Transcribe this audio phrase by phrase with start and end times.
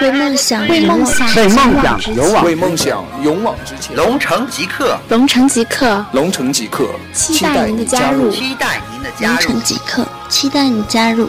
[0.00, 3.96] 为梦想，为梦想，为梦想勇往，为梦想勇往直前。
[3.96, 9.34] 龙城即刻，龙城即刻，龙城即刻，期待您的加入，期待您的加入。
[9.34, 11.28] 龙城即刻，期待你加入。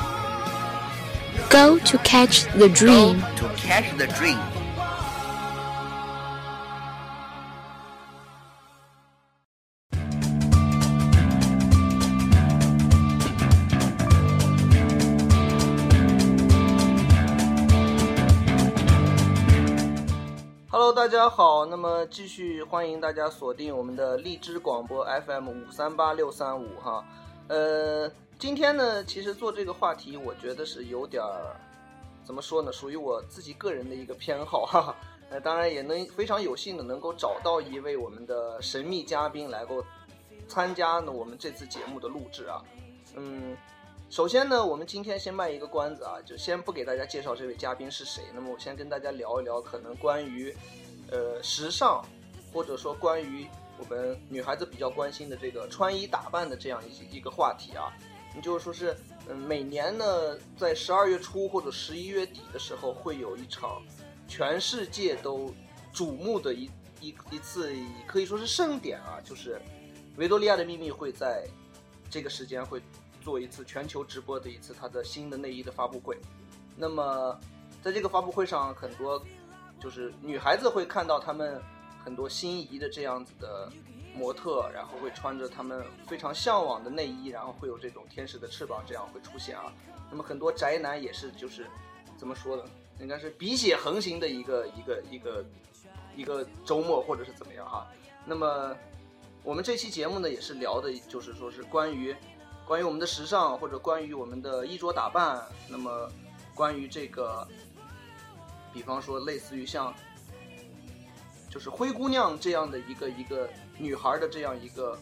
[1.50, 3.16] Go to catch the dream.
[21.30, 21.66] 好。
[21.66, 27.04] 那么继续欢迎大家锁定我们的荔枝广播 FM 五三八六三五哈。
[27.48, 31.56] 呃，今天呢，其实做这个话题，我觉得是有点儿
[32.24, 34.96] 怎么说呢，属于我自己个人的一个偏好哈。
[35.30, 39.84] 呃，当然也能非常有幸的能够找到一位我们的神秘嘉宾来够
[40.48, 42.64] 参加呢我们这次节目的录制啊。
[43.16, 43.58] 嗯，
[44.10, 48.24] 首先呢，我们今天先卖一个关子啊，就先不给大家介绍这位嘉宾是谁。
[48.34, 50.56] 那么我先跟大家聊一聊，可能关于
[51.12, 52.06] 呃时尚，
[52.54, 57.94] 或者说关于我们女孩子比较关心的这个穿衣打扮的这样一一个话题啊。
[58.36, 58.96] 你就是说是，
[59.28, 60.06] 嗯，每年呢，
[60.56, 63.82] 在十二月初或者十一月底的时候，会有一场
[64.28, 65.52] 全世界都
[65.92, 66.70] 瞩目的一
[67.02, 67.74] 一一次，
[68.06, 69.60] 可以说是盛典啊，就是
[70.18, 71.48] 维多利亚的秘密会在
[72.12, 72.80] 这个时间会
[73.24, 76.16] 做一次全球直播的一次它的新的内衣的发布会。
[76.76, 77.40] 那么，
[77.82, 79.20] 在这个发布会上，很多
[79.80, 81.62] 就是女孩子会看到她们
[82.04, 83.72] 很多心仪的这样子的
[84.16, 89.72] 模特，然后会穿着她们非常向往的内衣，然后会有这种天使的翅膀这样会出现啊。
[90.10, 91.68] 那么很多宅男也是就是
[92.18, 92.64] 怎么说呢？
[93.00, 95.46] 应该是鼻血横行的一个一个一个
[96.16, 97.86] 一个周末或者是怎么样哈。
[98.26, 98.76] 那么
[99.44, 102.16] 我们这期节目呢也是聊的，就是说是关于
[102.66, 106.10] 关于我们的时尚或者关于我们的衣着打扮，那么
[106.56, 107.48] 关于这个，
[108.78, 109.92] 比方说类似于像
[111.50, 114.96] 就是灰姑娘这样的一个一个女孩的这样一个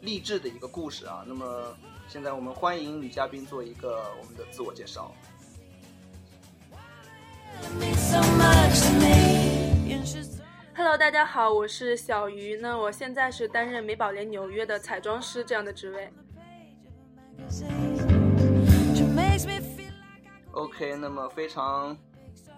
[0.00, 1.22] 励志的一个故事啊。
[1.26, 1.76] 那么
[2.08, 5.14] 现在我们欢迎女嘉宾做一个我们的自我介绍。
[10.74, 12.56] Hello，大家好，我是小鱼。
[12.56, 16.10] 那我现在是担任美宝莲纽约的彩妆师这样的职位。
[20.52, 21.94] OK，那么非常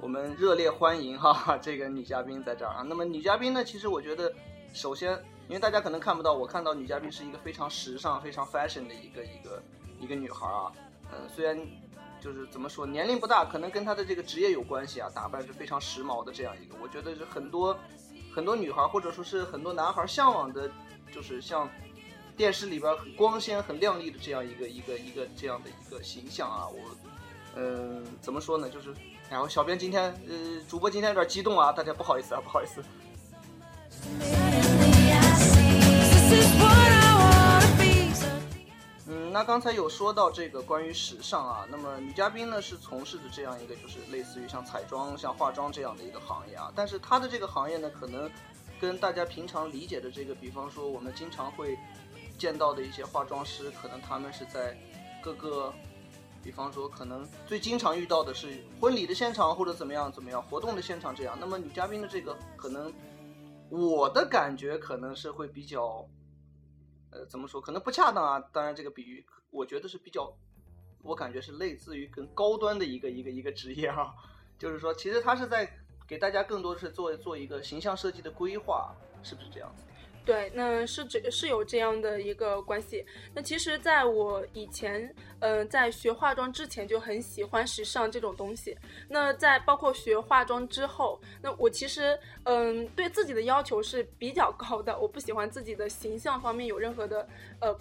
[0.03, 2.83] 我们热烈欢迎哈这个女嘉宾在这儿啊。
[2.83, 4.33] 那么女嘉宾呢，其实我觉得，
[4.73, 5.13] 首先
[5.47, 9.63] 因为大家可能看不到，我看到女嘉宾是一个非常时尚、非常 fashion 的一个一个
[10.01, 10.73] 一个女孩啊。
[11.13, 11.59] 嗯，虽然
[12.19, 17.77] 就是怎么说，年龄不大，可能跟她的这个职业有关系啊，打扮是非常时髦的这样一个，我觉得是很多
[18.35, 20.71] 很多女孩或者说是很多男孩向往的，
[21.13, 21.69] 就是像
[22.39, 26.67] 电视里边很光鲜、很亮丽的这样一个一个一个这样的一个形象啊。
[26.69, 26.79] 我
[27.57, 28.71] 嗯，怎么说呢？
[28.71, 28.95] 就是，
[29.31, 32.83] 然后小编今天呃，主播今天有点激动啊，大家不好意思啊，不好意思。
[39.07, 48.29] 嗯，那刚才有说到这个关于时尚啊，那么女嘉宾呢是从事的这样一个就是类似于像彩妆、像化妆这样的一个行业啊，但是她的这个行业呢，可能
[48.81, 51.79] 跟大家平常理解的这个，比方说我们经常会
[52.37, 54.77] 见到的一些化妆师，可能他们是在
[55.23, 55.73] 各个，
[56.43, 62.93] 比方说可能最经常遇到的是婚礼的现场或者怎么样怎么样活动的现场这样，那么女嘉宾的这个可能，
[63.69, 66.07] 我的感觉可能是会比较。
[67.13, 67.61] 呃，怎么说？
[67.61, 68.39] 可能不恰当啊。
[68.53, 70.33] 当然，这个比喻我觉得是比较，
[71.03, 74.15] 我感觉是类似于更高端的一个一个一个职业啊。
[74.57, 75.69] 就是说，其实他是在
[76.07, 79.83] 给大家更多的是做做一个形象设计的规划，是不是这样子？
[80.25, 83.05] 对，那是这是有这样的一个关系。
[83.35, 88.77] 那其实，在我以前，嗯、在学化妆之前就很喜欢时尚这种东西。
[89.09, 94.97] 那在包括学化妆之后，那我其实，嗯、对自己的要求是比较高的。
[94.99, 97.27] 我不喜欢自己的形象方面有任何的
[97.61, 97.77] 呃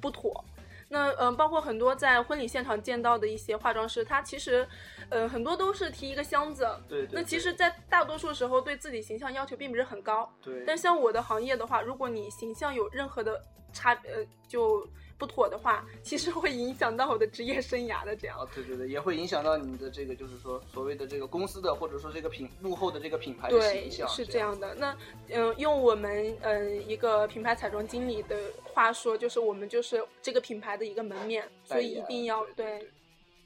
[0.00, 0.44] 不妥。
[0.88, 4.66] 那嗯、呃，包括很多在婚礼现场见到的一些化妆师，他其实，
[5.08, 6.68] 呃，很多都是提一个箱子。
[6.88, 10.32] 对对那其实，在大多数时候，对自己形象要求并不是很高。
[10.40, 10.62] 对。
[10.64, 13.42] 但像我的行业的话，如果你形象有任何的
[13.72, 14.88] 差呃就
[15.18, 18.14] 不妥的话，其实会影响到我的职业生涯的。
[18.16, 18.38] 这样。
[18.38, 24.08] 哦，对对对，也会影响到你的这个，就是说所谓的这个公司的，或者说这个品幕后的这个品牌的形象。
[24.08, 24.74] 是这样的。
[24.74, 24.92] 那
[25.28, 32.78] 嗯、呃，用我们嗯、呃、一个品牌彩妆经理的话说，就是我们就是这个品牌的一个门面，所以一定要对。
[32.78, 32.88] 对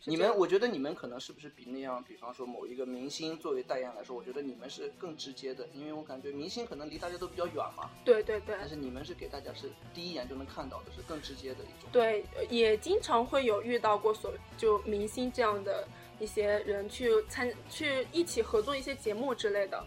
[0.05, 7.91] 你们，我觉得你们可能是不是比那样，比方说某一个明星作为代言来说，我觉得你们是更直接的，因为我感觉明星可能离大家都比较远嘛。
[8.05, 8.57] 对对对。
[8.59, 11.91] 但是你们是给大家是第一眼就能看到的，是更直接的一种。
[11.93, 15.87] 对，也经常会有遇到过所就明星这样的
[16.19, 19.85] 一些人去参去一起合作一些节目之类的。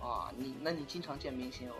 [0.00, 1.74] 啊，你那你经常见明星哦？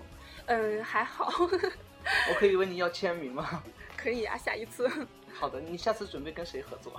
[0.46, 3.62] 嗯，还好，我可以问你要签名吗？
[3.96, 4.90] 可以啊，下一次。
[5.34, 6.92] 好的，你下次准备跟谁合作？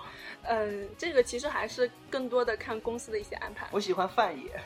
[0.43, 3.67] 嗯，这个其实还是更多的看公司的一些安排。
[3.71, 4.59] 我喜欢范爷，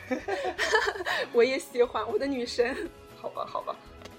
[1.32, 2.76] 我也喜欢我的女神。
[3.16, 3.76] 好吧，好吧，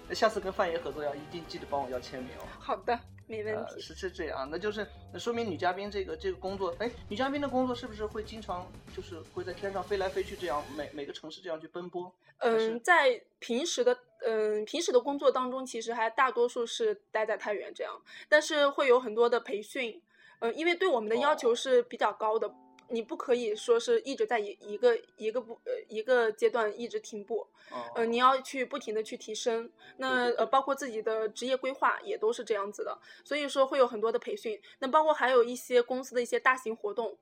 [0.08, 2.48] 那下次跟范爷合作要一定记得帮我要签名哦。
[2.60, 3.82] 好的，没问呃，题。
[3.82, 8.66] 是是这样，那就是那说明女嘉宾这个这个工作，哎，女嘉宾的工作是不是会经常
[8.96, 12.14] 就是会在天上飞来飞去，这样每每个城市这样去奔波？
[12.38, 20.02] 嗯，在平时的嗯平时的工作当中，其实还大多数是待在太原这样，但是会有很多的培训，
[20.40, 21.56] 嗯，因为对我们的要求哦。
[21.56, 22.54] 是比较高的，
[22.90, 37.18] 你不可以说是一直在一一个一个不呃一个阶段一直停步，哦呃，你要去不停的去提升，那呃包括自己的职业规划也都是这样子的，所以说会有很多的培训，那包括还有一些公司的一些大型活动。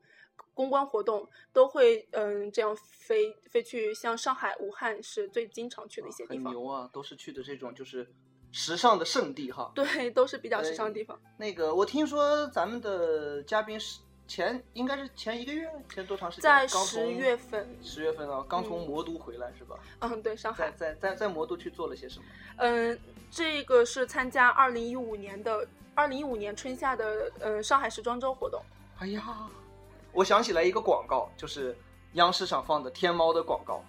[0.60, 8.06] 公关活动都会嗯这样飞飞去，像上海、武汉是最经常去的一些地方，很牛啊，都是去的这种就是
[8.52, 9.72] 时尚的圣地哈。
[9.74, 11.18] 对，都是比较时尚的地方。
[11.38, 16.52] 那个我听说咱们的嘉宾是前应该是前一个月，前多长时间？
[16.52, 19.80] 在十月份，十月份啊，刚从嗯魔都回来是吧？
[20.00, 22.26] 嗯，对，上在海，在在在魔都去做了些什么？
[22.58, 23.00] 嗯，
[23.32, 25.66] 这个是参加二零一五年的
[25.96, 28.62] 二零一五年春夏的嗯上海时装周活动。
[28.98, 29.50] 哎呀，
[30.12, 31.78] 我想起来一个广告，就是
[32.14, 33.84] 央视上放的天猫的广告。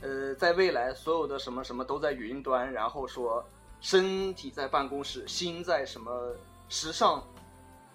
[0.00, 3.44] 呃，在未来，所有的什么什么都在云端，然后说
[3.80, 6.34] 身体在办公室，心在什么
[6.68, 7.26] 时尚、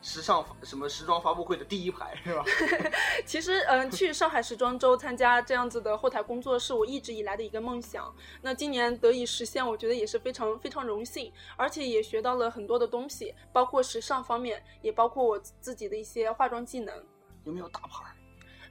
[0.01, 2.43] 时尚什么时装发布会的第一排， 是吧？
[3.25, 8.11] 其实，嗯，去上海时装周参加这样子的后台工作是我一直以来的一个梦想。
[8.41, 17.03] 那今年得以实现，我觉得也是非常非常荣幸，而且也学到了很多的东西，包括时尚方面，也包括我自己的一些化妆技能。
[17.49, 18.13] 有没有大牌儿？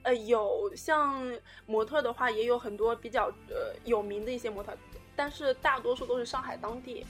[0.03, 1.21] 呃，有像
[1.65, 4.71] 模特的话，也有很多比较呃有名的一些模特，
[5.15, 7.05] 但是大多数都是上海当地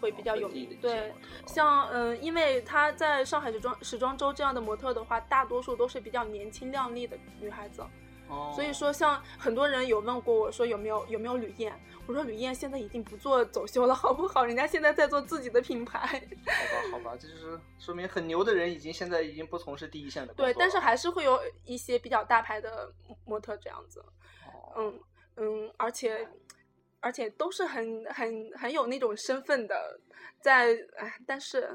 [0.00, 0.76] 会比较有名。
[0.82, 1.12] 对
[1.46, 7.82] 像嗯、呃因为她在上海时装时装周这样的模特的话，大多数都是比较年轻靓丽的女孩子。
[8.28, 14.44] 哦所以说，像很多人有问过我说有没有有没有吕燕，我说吕燕现在已经不做走秀了，好不好？
[14.44, 15.98] 人家现在在做自己的品牌。
[16.90, 20.46] 好吧，好吧，这就是说明很牛的人已经现在已经不从事第一线的工作。
[20.46, 22.92] 对，但是还是会有一些比较大牌的
[23.24, 24.00] 模特这样子。
[24.46, 25.00] 哦嗯
[25.36, 26.28] 嗯，而且
[27.00, 29.98] 而且都是很很很有那种身份的，
[30.40, 31.74] 在哎，但是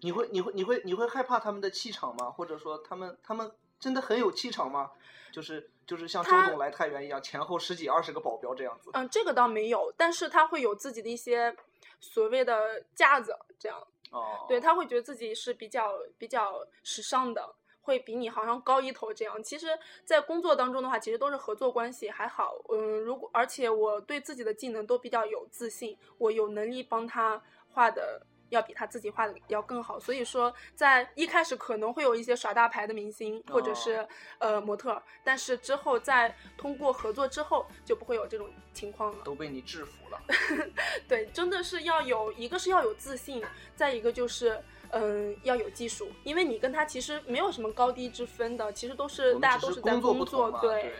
[0.00, 2.28] 你会你会你会你会害怕他们的气场吗？
[2.28, 4.90] 或者说他们他们真的很有气场吗？
[5.32, 8.88] 就是就是像周董来太原一样，前后十几二十个保镖这样子。
[8.94, 11.54] 嗯，这个倒没有，但是他会有自己的一些
[12.00, 13.78] 所谓的架子，这样。
[14.10, 19.42] 哦，对，他会觉得自己是比较比较时尚的，会比你好像高一头这样。
[19.42, 22.54] 其实，在工作当中的话，其实都是合作关系，还好。
[22.70, 28.26] 嗯，如果而且我对自己的技能都比较有自信，我有能力帮他画的。
[28.52, 34.06] 要比他自己画的要更好，所以说在一开始可能会有一些耍大牌的明星或者是、
[34.38, 39.24] 呃模特儿，但是之后在通过合作之后就不会有这种情况了。
[39.24, 40.20] 都被你制服了。
[41.08, 43.42] 对，真的是要有一个是要有自信，
[43.74, 50.94] 再一个就是嗯要有技术，因为你跟他其实没有什么高低之分的，其实都是大家都是在工作对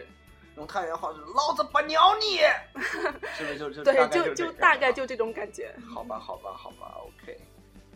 [0.57, 2.39] 用太原话就是“老子不鸟你
[3.37, 5.75] ”，是不是就就对就就大概就这种感觉。
[5.95, 7.39] 好吧，好吧，好吧，OK。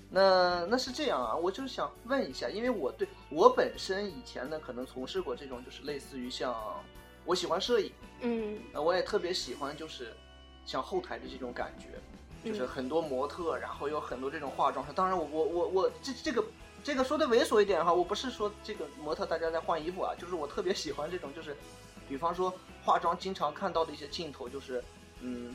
[0.08, 6.54] 那那是这样啊，我就是想问一下，因为我对我本身以前呢，可能从事过这种，就是类似于像
[7.24, 10.14] 我喜欢摄影，嗯那我也特别喜欢就是
[10.64, 11.88] 像后台的这种感觉，
[12.48, 14.92] 就是嗯很多模特，然后有很多这种化妆师。
[14.92, 16.42] 当然我，我我我这这个
[16.84, 21.54] 这个说的猥琐一点哈，我不是说这个模特大家在换衣服啊，就是我特别喜欢这种，就是
[22.08, 22.52] 比方说
[22.84, 24.82] 化妆经常看到的一些镜头，就是
[25.20, 25.54] 嗯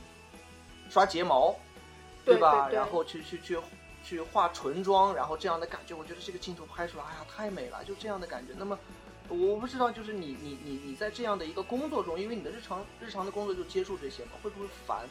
[0.90, 1.56] 刷睫毛，
[2.26, 2.68] 对吧？
[2.68, 3.58] 对对然后去去去
[4.04, 8.54] 去化唇妆，然后这样的感觉，我觉得这个镜头拍出来，哎呀，太美了，就这样的感觉。
[8.58, 8.78] 那么。
[9.30, 15.08] 我不知道，就是你你你你在这样的一个工作中，因为你的日常日常的工作就接触这些嘛，会不会烦？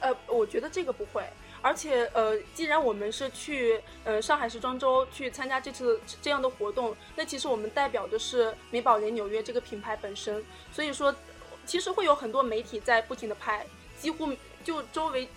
[0.00, 1.22] 呃，我觉得这个不会，
[1.60, 11.14] 而且呃，既然我们是去呃上海时装周去参加这次这样的活动，那其实我们代表的是美宝莲纽约这个品牌本身，所以说
[11.66, 13.66] 其实会有很多媒体在不停的拍，
[13.98, 14.32] 几乎
[14.64, 15.28] 就周围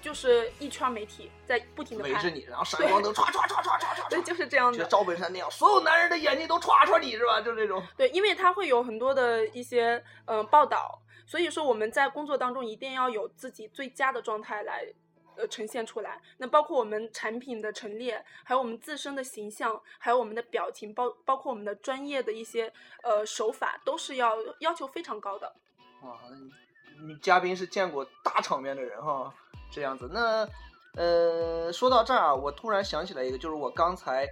[0.00, 4.78] 就是一圈媒体在不停的拍，围着你，然后 闪光灯唰唰唰唰唰唰对，就是这样的。
[4.78, 7.40] 就赵本山那样，所有男人的眼睛都唰唰你是吧？
[7.40, 7.82] 就这种。
[7.96, 14.86] 对，因为他会有很多的一些呃报道，所以说我们在工作当中一定要有自己最佳的状态来
[15.36, 16.20] 呃呈现出来。
[16.38, 25.54] 那包括我们产品的陈列，还有我们自身的形象，还有我们的表情，包包括我们的专业的一些呃手法，都是要要求非常高的。
[26.02, 26.18] 哇，
[27.06, 29.32] 你嘉宾是见过大场面的人哈，
[29.70, 30.08] 这样子。
[30.12, 30.46] 那
[30.94, 34.28] 呃，说到这儿啊，我突然想起来一个，就是我刚才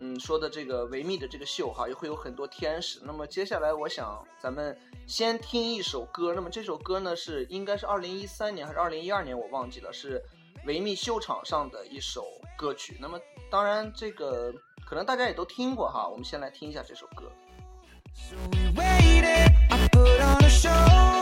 [0.00, 3.00] 嗯说的这个维密的这个秀哈，也会有很多天使。
[3.04, 4.76] 那么接下来我想咱们
[5.06, 10.22] 先听一首歌，那么这首歌呢是应该是二零一三年还是二零一二年，我忘记了，是
[10.66, 12.24] 维密秀场上的一首
[12.56, 12.96] 歌曲。
[13.00, 14.52] 那么当然这个
[14.86, 17.30] 可能大家也都听过哈，我们先来听一下这首歌。
[18.14, 21.19] So we waited, I put on a show.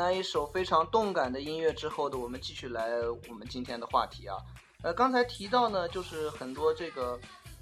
[0.00, 2.88] 那一首非常动感的音乐之后的，我们继续来
[3.28, 4.34] 我们今天的话题啊。
[4.80, 7.20] 呃，刚才提到呢，就是很多这个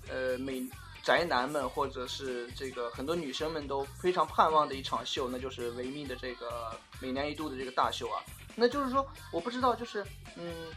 [0.08, 0.64] 呃美
[1.02, 8.22] 宅男们或者是这个很多女生们都非常盼望的一场秀，那就是维密的这个每年一度的这个大秀啊。
[8.54, 10.70] 那就是说，我不知道，就是嗯，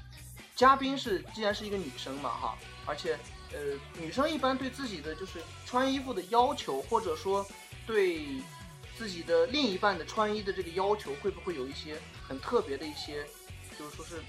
[0.55, 3.13] 嘉宾是既然是一个女生嘛哈，而且
[3.53, 3.59] 呃
[3.99, 7.45] 女生一般对自己的就是穿衣服的要求，或者说
[7.85, 8.25] 对
[9.01, 13.25] 自己的另一半的穿衣的这个要求，会不会有一些很特别的一些，
[13.75, 14.21] 就是说是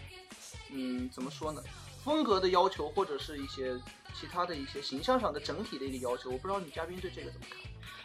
[0.71, 1.63] 嗯怎么说呢，
[2.03, 3.79] 风格的要求，或者是一些
[4.19, 6.31] 其他的一些形象上的整体的一个要求？
[6.31, 7.59] 我不知道女嘉宾对这个怎么看？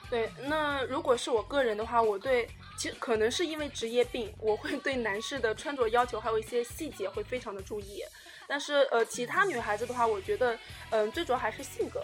[0.09, 8.03] 对，那如果是我个人的话，我对其实可能是因为职业病，我会对男士的穿着要求还有一些细节会非常的注意。
[8.45, 10.59] 但是呃，其他女孩子的话，我觉得
[10.89, 12.03] 嗯、最主要还是性格。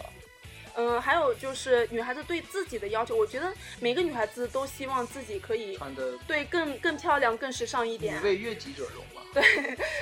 [0.76, 8.20] 嗯，还有就是女孩子对自己的要求，我觉得每个女孩子都希望自己可以穿的对更更漂亮、更时尚一点。
[8.22, 9.22] 为悦己者容嘛。
[9.32, 9.42] 对，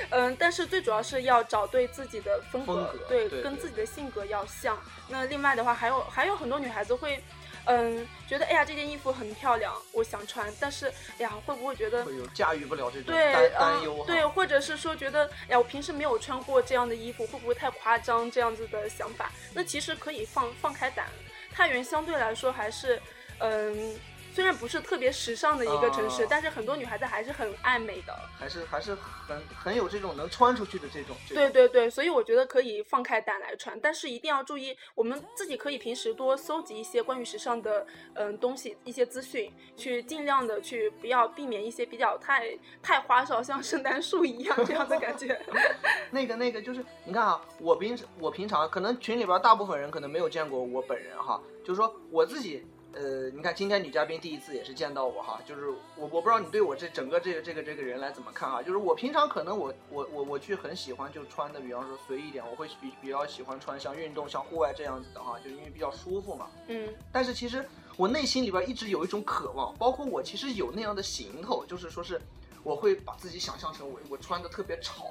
[0.09, 4.77] 嗯，但是最主要是要找对自己的风格，风格对，对对跟自己的性格要像。
[5.09, 7.23] 那另外的话，还有还有很多女孩子会，
[7.65, 14.03] 嗯，觉得哎呀这件衣服很漂亮，我想穿，但是哎呀会不会觉得驾驭不了这种对担忧哈。
[14.05, 19.31] 对，或者是说觉得哎呀我平时没有穿过这样的衣服，会不会太夸张这样子的想法？
[19.53, 21.07] 那其实可以放放开胆，
[21.51, 23.01] 太原相对来说还是
[23.39, 23.95] 嗯。
[24.33, 28.13] 虽然不是特别时尚的一个城市，啊但是很多女孩子还是很爱美的。
[28.39, 31.15] 还是还是很很有这种能穿出去的这种。
[31.27, 37.85] 这种对对对，所以我觉得可以放开胆来穿，但是一定要注意，我们自己可以平时多搜集一些关于时尚的
[38.15, 45.39] 嗯东西，一些资讯，去尽量的去不要避免一些比较太太花哨，像圣诞树一样这样的感觉。
[46.09, 66.51] 那个那个就是，你看啊，我平时我平常可能群里边大部分人可能没有见过我本人哈，就是说我自己，呃，你看今天女嘉宾第一次也是见到我哈，就是我我不知道你对我这整个这个这个这个人来怎么看啊，就是我平常可能我我我我去很喜欢就穿的，比方说随意一点，我会比比较喜欢穿像运动像户外这样子的哈，就因为比较舒服嘛。
[66.67, 66.87] 嗯。
[67.11, 72.21] 但是其实我内心里边一直有一种渴望，包括我其实有那样的行头，就是说是
[72.61, 75.03] 我会把自己想象成我我穿的特别潮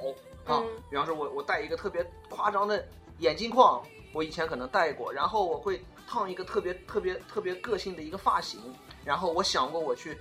[0.46, 0.68] 啊，嗯。
[0.88, 2.86] 比方说我我戴一个特别夸张的
[3.18, 8.60] 眼镜框，我以前可能戴过，然后我会烫一个特别特别特别个性的一个发型，
[9.04, 10.18] 然后我想过我去。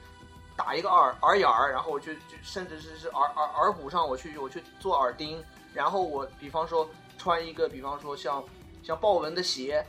[0.53, 8.43] 打一个耳耳眼儿，然后我去，就甚至是是耳耳耳骨上，我去我去做耳钉，然后我比方说穿一个，比方说像
[8.83, 9.83] 像豹纹的鞋，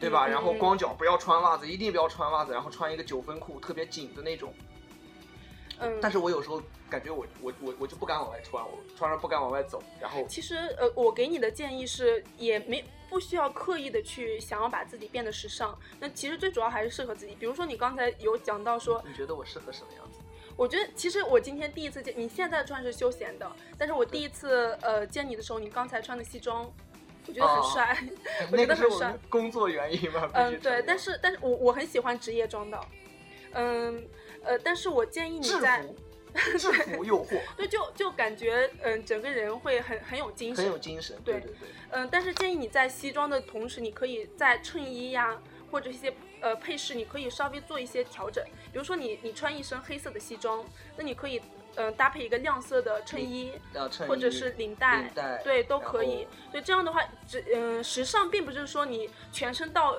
[0.00, 0.26] 对吧？
[0.26, 4.54] 然后嗯光脚不要穿袜子，一定不要穿袜子，然后穿一个九分裤，特别紧的那种。
[5.80, 5.98] 嗯。
[6.00, 15.78] 但是我有时候感觉我我我我就不敢往外穿，我穿上不敢往外走，然后其实呃，我给你的建议是，也没不需要刻意的去想要把自己变得时尚。
[16.00, 17.34] 那其实最主要还是适合自己。
[17.34, 20.18] 比如说你刚才有讲到说，你觉得我适合什么样子？
[20.56, 26.64] 我觉得其实我今天第一次见你，现在穿是休闲的，但是我第一次呃见你的时候，你刚才穿的西装，
[27.26, 27.98] 我觉得很哦帅。
[28.50, 29.18] 我觉得很帅个是我。
[29.28, 30.30] 工作原因嘛？
[30.32, 32.80] 嗯，对，但是但是我我很喜欢职业装的，
[33.52, 34.08] 嗯
[34.46, 35.84] 呃，但是我建议你在
[36.58, 41.16] 制服诱惑， 对就就感觉嗯整个人会很很有精神，很有精神。
[41.24, 41.68] 对对对对。
[41.90, 48.44] 嗯，但是建议你在西装的同时，你可以在衬衣呀或者一些呃配饰，你可以稍微做一些调整。
[48.72, 50.64] 比如说你你穿一身黑色的西装，
[50.96, 51.38] 那你可以
[51.76, 56.30] 嗯、呃搭配一个亮色的衬衣，呃，衬衣或者是领带，领带对，都可以后。
[56.52, 59.98] 对，这样的话，只嗯、时尚并不是说你全身到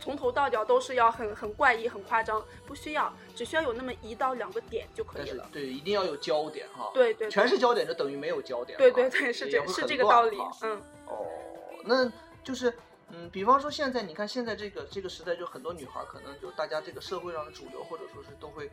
[0.00, 5.48] 从头到脚都是要很很怪异、很夸张，不需要，只需要有那么一到两个点就可以了。
[5.52, 6.90] 对，一定要有焦点哈。
[6.94, 8.78] 对对对全是焦点就等于没有焦点。
[8.78, 10.38] 对对对，是这是这个道理。
[10.62, 11.26] 嗯哦，
[11.84, 12.10] 那
[12.44, 12.72] 就是，
[13.10, 18.70] 嗯，比方说现在你看现在这个这个时代，就很多女孩可能就大家这个社会上的主流，或者说是都会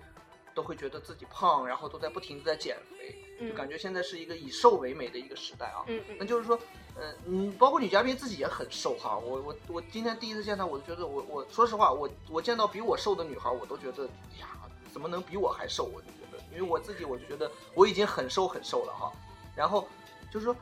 [0.53, 5.83] 都会觉得自己胖，然后都在不停的在减肥，就嗯感觉现在是一个以瘦为美的一个时代啊。
[5.88, 6.59] 嗯嗯那就是说，
[6.97, 9.17] 嗯，嗯，包括女嘉宾自己也很瘦哈。
[9.17, 14.05] 我我我今天第一次见她，我就觉得我我说实话，我我见到比我瘦的女孩，我都觉得
[14.39, 14.47] 呀，
[14.93, 15.84] 怎么能比我还瘦？
[15.84, 19.12] 我就觉得，因为我自己我就觉得我已经很瘦很瘦了哈。
[19.55, 19.88] 然后
[20.31, 20.55] 就是说，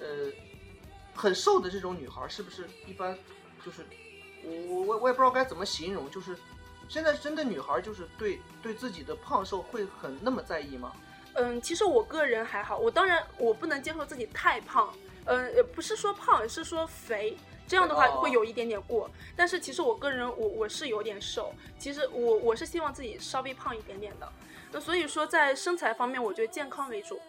[0.00, 0.06] 呃，
[1.14, 3.18] 很瘦的这种女孩是不是一般
[3.64, 3.84] 就是
[4.44, 6.36] 我我我我也不知道该怎么形容，就是
[6.88, 10.92] 现在真的女孩就是对对自己的胖瘦会很那么在意吗？
[11.34, 14.92] 嗯，其实我个人还好，我当然我不能接受自己太胖，
[15.26, 17.36] 呃不是说胖，是说肥。
[17.66, 24.28] 这样的话哦会有一点点过，但是其实我个人我我是有点瘦，其实我我是希望自己稍微胖一点点的，
[24.72, 27.20] 那所以说在身材方面，我觉得健康为主。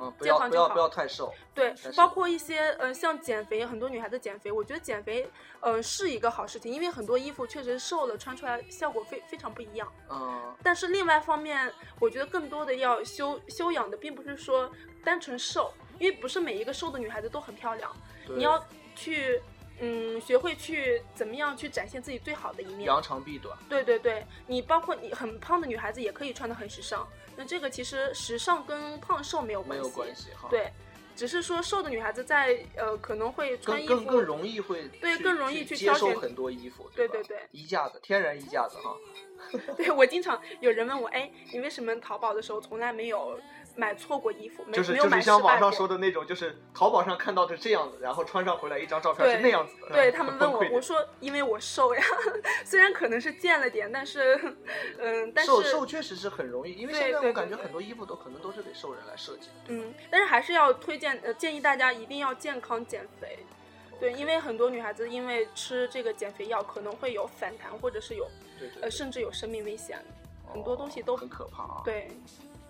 [0.00, 1.32] 嗯，不健康就好要不要不要太瘦。
[1.54, 9.92] 对包括一些呃，像减肥，很多女孩子减肥，我觉得减肥呃是一个好事情，因为很多衣服确实瘦了穿出来效果非非常不一样。
[10.08, 14.72] 嗯，但是另外方面，我觉得更多的要修修养的，并不是说
[15.04, 15.72] 单纯瘦，
[16.02, 19.40] 因为不是每一个瘦的女孩子都很漂亮，你要去
[19.78, 22.82] 嗯学会去怎么样去展现自己最好的一面。
[22.82, 23.56] 扬长避短。
[23.68, 30.72] 对对对，你包括你很胖的女孩子也可以穿的很时尚，那这个其实时尚跟胖瘦没有关系，没有关系哈。，对，
[31.14, 38.96] 只是说瘦的女孩子在呃可能会穿衣服更更更容易会对更容易去去挑选接受很多衣服，对对对衣架子天然衣架子哈。
[39.76, 43.38] 对我经常有人问我，哎，你为什么淘宝的时候从来没有
[43.76, 49.88] 买错过衣服，没就是没有买就是像网上说的那种，就是淘宝上看到的这样子，然后穿上回来一张照片是那样子的。
[49.92, 52.02] 对嗯他们问我我说因为我瘦呀，
[52.64, 54.34] 虽然可能是见了点，但是，
[54.98, 59.54] 嗯，但是瘦瘦确实是很容易，因为现在我感觉很多衣服都可能都是给瘦人来设计的。
[59.68, 63.38] 嗯，但是还是要推荐呃建议大家一定要健康减肥。
[64.00, 70.04] 对，因为很多女孩子因为吃这个减肥药可能会有反弹，或者是有对对呃甚至有生命危险，
[70.52, 72.08] 很多东西都哦很可怕啊。，对。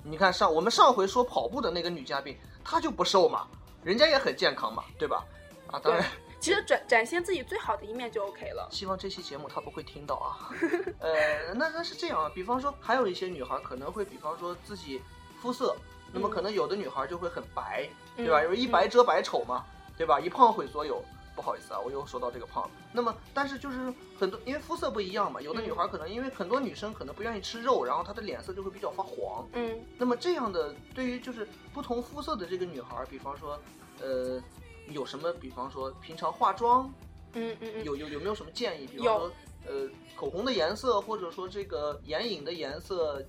[0.02, 3.46] 你看上我们上回说跑步的那个女嘉宾，她就不瘦嘛，
[3.84, 5.24] 人家也很健康嘛，对吧？
[5.68, 6.04] 啊，当然，
[6.40, 8.68] 其实展展现自己最好的一面就 OK 了。
[8.70, 10.50] 希望这期节目她不会听到啊。
[11.00, 15.00] 呃，那那是这样啊，比方说还有一些女孩可能会，比方说自己
[15.40, 15.76] 肤色，
[16.12, 18.40] 那么嗯可能有的女孩就会很白，对吧？
[18.40, 19.64] 嗯因为一白遮百丑嘛，
[19.96, 20.20] 对吧？
[20.20, 21.02] 一胖毁所有。
[21.34, 22.68] 不好意思啊，我又说到这个胖。
[22.92, 29.46] 那么，但是就是很多，因为肤色不一样嘛，有的女孩可能因为很多女生可能不愿意吃肉，然后她的脸色就会比较发黄。
[29.54, 33.58] 嗯那么这样的，对于就是不同肤色的这个女孩，比方说，
[34.00, 34.42] 呃，
[34.88, 35.32] 有什么？
[35.32, 36.92] 比方说平常化妆，
[37.32, 38.86] 嗯嗯嗯，有有有没有什么建议？
[38.86, 39.32] 比方有说，
[39.66, 43.22] 呃，口红的颜色，或者说这个眼影的颜色、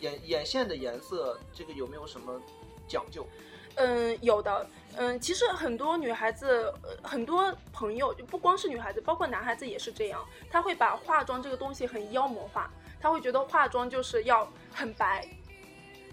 [0.00, 2.40] 眼眼线的颜色，这个有没有什么
[2.86, 3.26] 讲究？
[3.74, 4.66] 嗯，有的，
[5.00, 12.68] 嗯，其实很多女孩子，呃很多朋友，就不光是女孩子，包括男孩子也是这样，他会把化妆这个东西很妖魔化，
[13.00, 15.24] 他会觉得化妆就是要很白，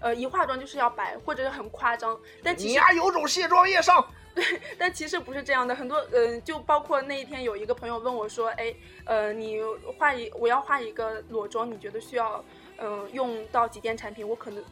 [0.00, 4.06] 呃，一化妆就是要白，或者是很夸张，但其实你丫，有种卸妆液上。
[4.36, 4.44] 对
[4.78, 8.72] 但其实不是这样的，很多嗯、就包括那一天有一个朋友问我说，哎，
[9.06, 9.58] 呃，你
[9.98, 12.44] 画一我要画一个裸妆，你觉得需要
[12.78, 14.28] 嗯、用到几件产品？
[14.28, 14.62] 我可能，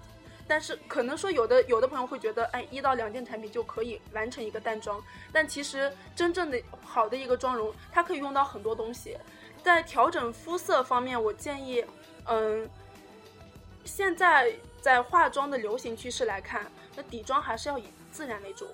[0.46, 5.02] 但是可能说有的有的朋友会觉得，哎，一到两件产品就可以完成一个淡妆，
[5.32, 9.16] 但其实真正的好的一个妆容，它可以用到很多东西，
[9.62, 11.84] 在调整肤色方面，我建议，
[12.26, 12.68] 嗯。
[13.86, 16.64] 现在在化妆的流行趋势来看，
[16.96, 18.66] 那底妆还是要以自然为主。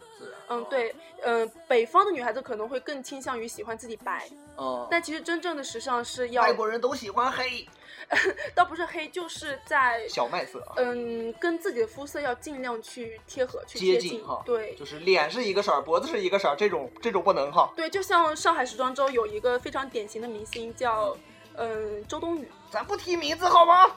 [0.48, 4.87] 嗯，对，嗯、北方的女孩子可能会更倾向于喜欢自己白，哦。
[4.88, 7.68] 但其实真正的时尚是要外，国人都喜欢黑，
[8.55, 14.42] 倒不是黑，就是在 小麦色啊，嗯，跟自己的肤色要尽量去贴合，去接近哈。
[14.44, 17.73] 对就是脸是一个色儿，脖子是一个色儿，这种这种不能哈。
[17.77, 21.16] 对，就像上海时装周有一个非常典型的明星叫
[21.55, 23.90] 嗯周冬雨，咱不提名字好吗？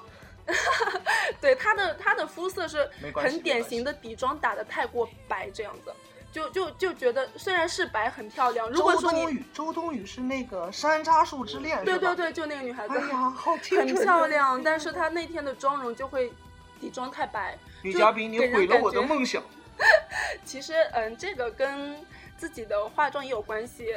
[1.40, 5.94] 对她的她的肤色是很典型的底妆打的太过白这样子。
[6.34, 11.80] 就就就觉得虽然是白很漂亮，如果说周冬雨，周冬雨是那个《山楂树之恋》？
[11.84, 16.34] 对对对，就那个女孩子，哎呀，好清很漂亮，但是她那天的妆容就会
[16.82, 17.56] 底妆太白。
[17.84, 19.44] 女嘉宾，你毁了我的梦想。
[20.44, 21.96] 其实，嗯，这个跟
[22.38, 23.88] 自己的化妆也有关系，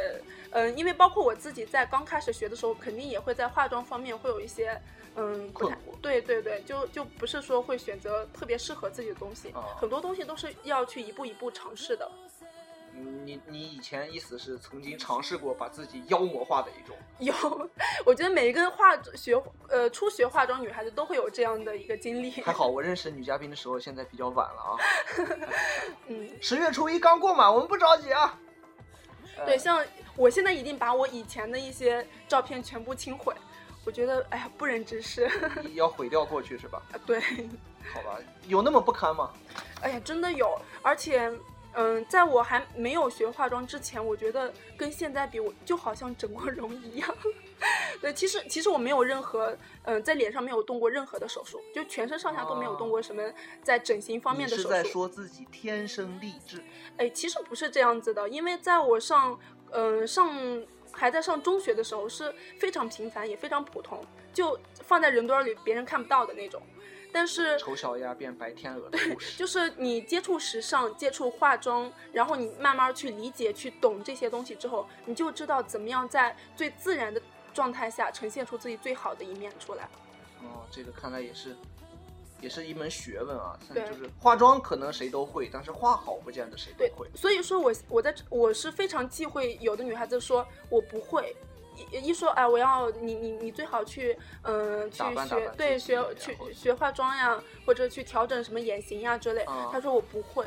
[0.51, 4.81] 嗯，因为包括我自己在刚开始学的时候，肯定也会在化妆方面会有一些，
[5.17, 12.11] 嗯，不太对对对，就就不是说会选择特别适合自己的东西，哦很多东西都是要去一步一步尝试的。
[13.25, 17.35] 你你以前意思是曾经尝试过把自己妖魔化的一种， 有，
[18.05, 22.31] 我觉得每一个化学呃初学化妆女孩子都会有这样的一个经历。
[22.31, 24.77] 还好我认识女嘉宾的时候现在比较晚了啊。
[26.09, 28.39] 嗯，十月初一刚过嘛，我们不着急啊。
[29.45, 29.85] 对，像
[30.17, 33.35] 我现在已经把我以前的一些照片全部清毁，
[33.85, 35.31] 我觉得哎呀不忍直视。
[35.75, 36.81] 要毁掉过去是吧？
[37.05, 37.21] 对，
[37.93, 39.31] 好吧，有那么不堪吗？
[39.83, 41.31] 哎呀，真的有，而且，
[41.79, 47.17] 嗯，在我还没有学化妆之前，我觉得跟现在比，我就好像整过容一样。
[48.01, 53.23] 对，其实其实我没有任何，嗯，在脸上没有动过任何的手术，就全身上下都没有动过什么
[53.63, 54.69] 在整形方面的手术。
[54.69, 56.65] 是在说自己天生丽质？
[56.97, 59.39] 哎，其实不是这样子的，因为在我上，
[59.71, 66.63] 嗯，上还在上中学的时候是非常平凡，也非常普通，就放在人堆儿里别人看不到的那种。
[67.13, 69.39] 但是丑小鸭变白天鹅的故事。
[69.39, 77.21] 就是你接触时尚、接触化妆，然后你慢慢去理解、去懂这些东西之后，你就知道怎么样在最自然的
[77.55, 79.89] 状态下呈现出自己最好的一面出来。
[80.43, 81.57] 哦，这个看来也是，
[82.41, 83.59] 也是一门学问啊。
[83.67, 91.35] 像对就是化妆可能谁都会，但是画好不见得谁都对会。，所以说我我在我是非常忌讳有的女孩子说我不会。
[91.93, 99.43] 一一说哎，我要你你你最好去嗯、去学对学去学化妆呀，或者去调整什么眼型呀之类。
[99.43, 100.45] 啊她说我不会，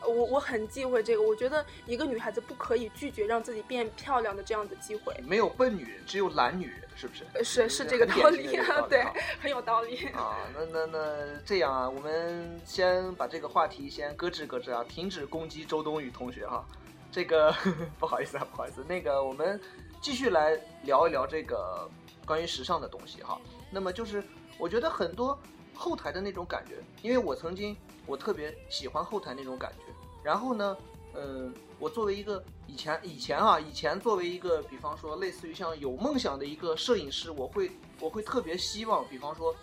[0.00, 1.22] 呃我我很忌讳这个。
[1.22, 5.14] 我觉得一个女孩子不可以拒绝让自己变漂亮的这样的机会。
[5.26, 7.24] 没有笨女人，只有懒女人，是不是？
[7.34, 10.06] 呃是是这个道理典型的这个道，理对啊，很有道理。
[10.08, 16.64] 啊，那那那这样啊，我们先把这个话题先搁置搁置啊，停止攻击周冬雨同学哈。
[17.12, 17.54] 这个
[18.00, 19.60] 不好意思啊，不好意思，那个我们
[20.04, 21.88] 继续来聊一聊这个
[22.26, 23.40] 关于时尚的东西哈。
[23.70, 24.22] 那么就是
[24.58, 25.36] 我觉得很多
[25.72, 29.94] 后台的那种感觉，因为我曾经我特别喜欢后台那种感觉。
[30.22, 30.76] 然后呢，
[31.14, 39.56] 嗯，我作为一个以前以前啊，以前作为一个比方说类似于像有梦想的一个摄影师，我会我会特别希望，比方说，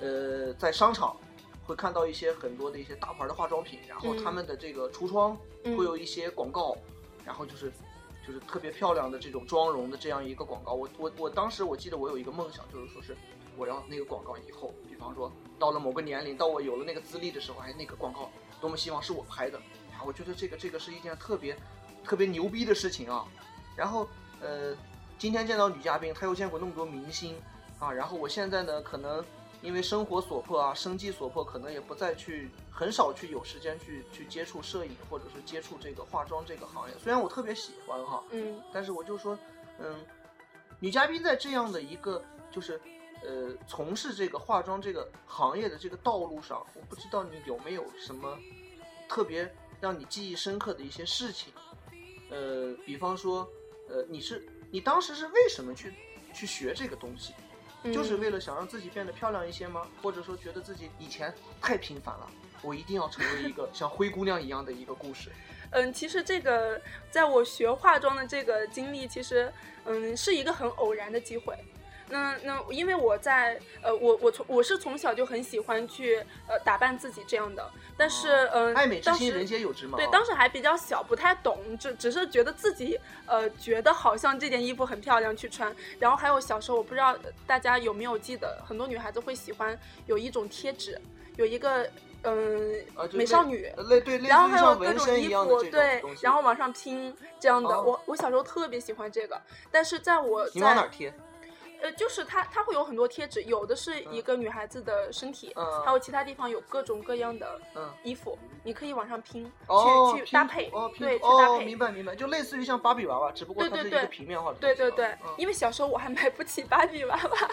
[0.00, 1.14] 呃，在商场
[1.66, 6.74] 会看到一些很多的一些大牌的化妆品，然后嗯他们的这个橱窗嗯会有一些广告，
[7.26, 7.70] 然后就是
[8.26, 10.72] 就是特别漂亮的这种妆容的这样一个广告。
[10.72, 13.16] 我我我当时我记得我有一个梦想，就是说是
[13.56, 19.58] 我要那个广告以后，比方说到了某个年龄，到我有了那个资历的时候，哎，那个广告多么希望是我拍的。
[19.96, 21.56] 啊，我觉得这个这个是一件特别
[22.04, 23.24] 特别牛逼的事情啊。
[23.76, 24.08] 然后
[24.40, 24.74] 呃，
[25.18, 27.36] 今天见到女嘉宾，她又见过那么多明星
[27.78, 29.24] 啊，然后我现在呢，可能
[29.66, 36.94] 因为生活所迫啊，生计所迫，可能也不再去很少去有时间去去接触摄影，或者是接触这个化妆这个行业。
[37.02, 39.36] 虽然我特别喜欢哈，嗯但是我就说，
[39.80, 39.92] 嗯，
[40.78, 42.80] 女嘉宾在这样的一个就是
[43.24, 48.38] 呃从事这个化妆这个行业的这个道路上，我不知道你有没有什么
[49.08, 51.52] 特别让你记忆深刻的一些事情，
[52.30, 53.48] 呃，比方说，
[53.88, 55.92] 呃，你是你当时是为什么去
[56.32, 57.34] 去学这个东西？
[57.84, 59.86] 就是嗯为了想让自己变得漂亮一些吗？
[60.02, 62.30] 或者说觉得自己以前太平凡了，
[62.62, 65.30] 我一定要成为一个 像灰姑娘一样的一个故事？
[65.70, 69.52] 嗯，其实这个在我学化妆的这个经历，其实
[69.84, 71.56] 嗯是一个很偶然的机会。
[72.08, 79.96] 那那因为我在呃我我从我是从小就很喜欢去呃打扮自己这样的，但是嗯、爱美之心，当时人皆有之嘛。
[79.96, 85.74] 对，啊当时还比较小，不太懂，只只是觉得自己呃觉得好像这件衣服很漂亮去穿。
[85.98, 91.00] 然后还有小时候，我不知道呃大家有没有记得，很多女孩子会喜欢有一种贴纸，
[91.36, 91.88] 有一个
[92.22, 93.72] 嗯、美少女。
[93.76, 96.02] 呃类对，然后还有各种衣服，对。
[96.20, 97.68] 然后往上拼这样的。
[97.68, 99.40] 哦我我小时候特别喜欢这个，
[99.70, 101.12] 但是在我你往哪贴？
[101.82, 111.64] 呃，就是它它会有很多贴纸，有的是一个女孩子的身体，嗯还有其他地方有各种各样的嗯衣服，你可以往上拼，哦，去去搭配，哦，拼对，去搭配。
[111.64, 114.76] 明白明白，就类似于像芭比娃娃，只不过对对对它是一个平面化的东西啊。
[114.76, 117.50] 对对对，嗯因为小时候我还买不起芭比娃娃，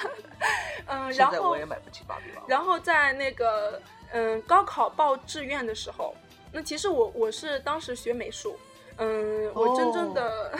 [0.88, 2.46] 嗯，现然后我也买不起芭比娃娃。
[2.48, 3.82] 然后在那个
[4.12, 6.16] 嗯高考报志愿的时候，
[6.52, 8.58] 那其实我我是当时学美术，
[8.97, 10.58] 嗯，我真正的、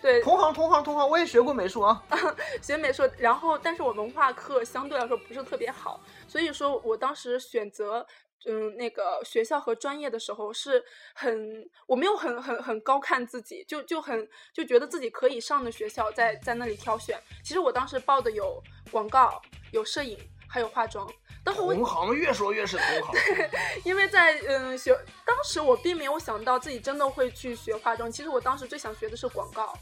[0.00, 2.02] 对同行同行同行，我也学过美术啊。
[2.62, 8.06] 学美术，然后但是我文化课相对来说不是特别好，所以说我当时选择。
[8.46, 17.20] 嗯，那个学校和专业的时候是很，我没有很很很高看自己，就就很就觉得自己可以上的学校在在那里挑选。
[17.42, 20.16] 其实我当时报的有广告、有摄影，
[20.48, 21.04] 还有化妆。
[21.52, 23.48] 同行越说越是同行。
[23.84, 24.92] 因为在嗯学，
[25.24, 28.10] 当时我并没有想到自己真的会去学化妆。
[28.10, 29.76] 其实我当时最想学的是广告，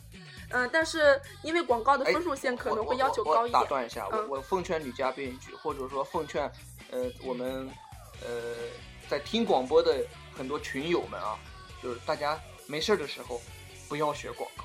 [0.51, 3.61] 嗯、但是因为广告的哎分数线可能会要求高一点。
[3.61, 6.51] 打断一下，我嗯我奉劝女嘉宾一句，或者说奉劝
[6.91, 7.69] 呃我们
[8.23, 8.55] 呃
[9.09, 10.05] 在听广播的
[10.37, 11.39] 很多群友们啊，
[11.83, 13.41] 就是大家没事儿的时候
[13.89, 14.65] 不要学广告，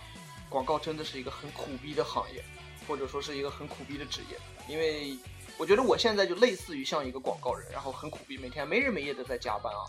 [0.49, 2.43] 广告真的是一个很苦逼的行业，
[2.87, 4.37] 或者说是一个很苦逼的职业，
[4.67, 5.17] 因为
[5.57, 9.85] 我觉得我现在就类似于像一个广告人，然后很苦逼，每天没日没夜的在加班啊。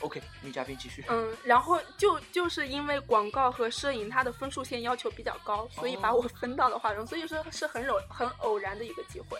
[0.00, 1.02] OK，女嘉宾继续。
[1.08, 9.38] 嗯，然后就就是因为广告和摄影它的分数线要求比较高，所以把哦我分到了化妆，所以说是很偶很偶然的一个机会。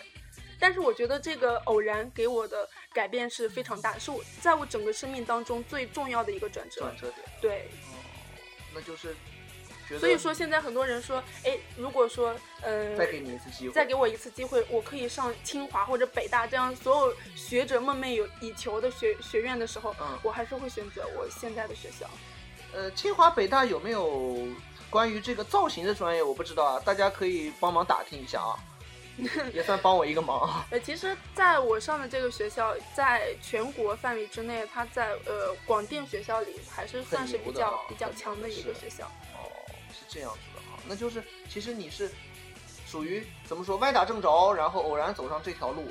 [0.57, 6.81] 但是我觉得这个偶然给我的改变是非常大，是我在我整个生命当中最重要的一个转折。
[6.81, 7.69] 转折点，对，
[8.73, 9.15] 那就是
[9.99, 22.09] 所以说现在很多人说，哎，如果说呃，再给你一次机会，再给我一次机会，我可以上清华或者北大这样所有学者梦寐有以求的学学院的时候，嗯我还是会选择我现在的学校。
[22.73, 24.47] 呃，清华北大有没有
[24.89, 26.21] 关于这个造型的专业？
[26.23, 28.57] 我不知道啊，大家可以帮忙打听一下啊，
[29.53, 30.65] 也算帮我一个忙啊。
[30.71, 39.09] 呃，其实在我上的这个学校，在全国范围之内，它在呃广电学校里还是算是比较、比较强的一个学校。
[40.07, 42.09] 这样子的哈，那就是其实你是
[42.85, 45.83] 属于怎么说歪打正着，然后偶然走上这条路，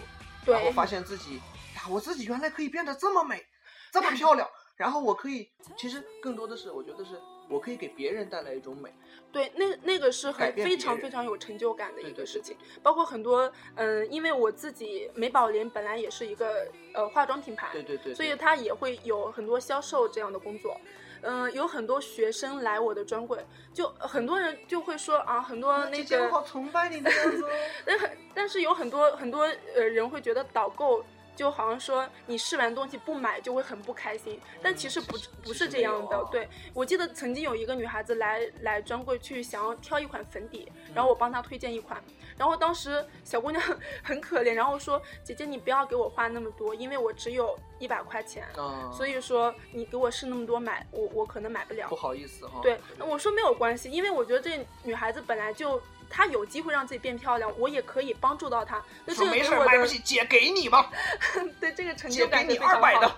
[0.47, 1.37] 然后，发现自己
[1.75, 3.45] 呀，我自己原来可以变得这么美，
[3.93, 8.93] 这么漂亮，然后我可以，其实更多的是我觉得是我可以给别人带来一种美。
[9.33, 20.81] 对，那那个是很非常非常有成就感的一个事情，包括很多嗯、因为我自己美宝莲本来也是一个呃化妆品牌，对对对，所以它也会有很多销售这样的工作。
[21.25, 27.49] 嗯、有很多学生来我的专柜，就很多人就会说啊，很多那个姐姐我好崇拜你的样子哦。
[27.85, 29.43] 但很，但是有很多很多
[29.75, 36.17] 呃人会觉得导购就好像说你试完东西不买就会很不开心，但其实不不是这样的。
[36.17, 42.01] 啊对我记得曾经有一个女孩子来来专柜去想要挑一款粉底，然后我帮她推荐一款，
[42.37, 43.63] 然后当时小姑娘
[44.03, 51.97] 很可怜，然后说姐姐你不要给我花那么多，因为我只有一百块钱，嗯，所以说你给我试那么多买，我我可能买不了不。
[51.97, 52.61] 好意思哈。
[52.63, 58.83] 对，那我说没有关系，因为我觉得这女孩子本来就她有机会让自己变漂亮，我也可以帮助到她。
[59.05, 60.91] 那这说没事儿买不起，姐给你吧，
[61.61, 63.17] 对这个成姐给就感是你非常好二百的，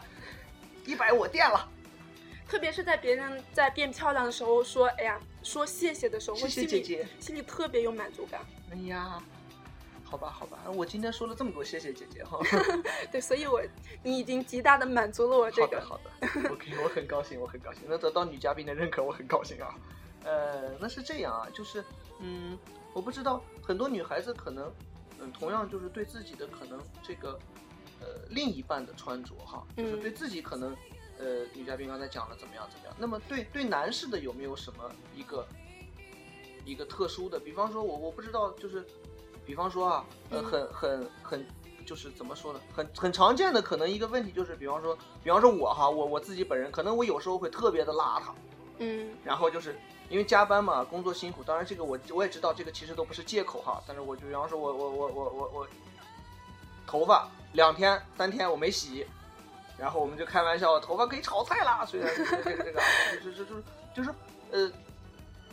[0.84, 1.68] 一百我垫了。
[2.48, 8.44] 特别是在别人在变漂亮的时候说，哎呀，说谢谢的时候，谢谢我心里姐姐心里特别有满足感。
[8.72, 9.22] 哎呀，
[10.02, 12.40] 好吧好吧，我今天说了这么多，谢谢姐姐哈。
[13.12, 13.62] 对，所以我
[14.02, 15.80] 你已经极大的满足了我这个。
[15.80, 19.72] 好的好的，OK，我很高兴，我很高兴能得到女嘉宾的认可，我很高兴啊。
[20.24, 21.84] 呃，那是这样啊，就是
[22.18, 22.58] 嗯，
[22.92, 24.72] 我不知道很多女孩子可能
[25.20, 27.38] 嗯，同样就是对自己的可能这个
[28.00, 30.76] 呃另一半的穿着哈，就是嗯对自己可能
[31.18, 35.46] 呃女嘉宾刚才讲了怎么样怎么样，那么对对男士的有没有什么一个
[36.64, 37.38] 一个特殊的？
[37.38, 38.84] 比方说我我不知道，就是
[39.44, 41.46] 比方说啊，呃，嗯很很很。
[41.86, 48.32] 就是怎么说呢，很很常见的可能一个问题就是，比方说，比方说我哈，我我自己本人，可能我有时候会特别的邋遢，
[48.78, 49.78] 嗯然后就是
[50.10, 53.80] 因为加班嘛，工作辛苦，当然这个我我也知道，这个其实都不是借口哈。
[53.86, 55.68] 但是我就比方说我我我我我我
[56.88, 59.06] 头发两天三天我没洗，
[59.78, 61.84] 然后我们就开玩笑，头发可以炒菜啦。
[61.88, 62.82] 虽然这个这个这个，
[63.22, 63.62] 就是就是就是
[63.94, 64.10] 就是
[64.50, 64.72] 呃，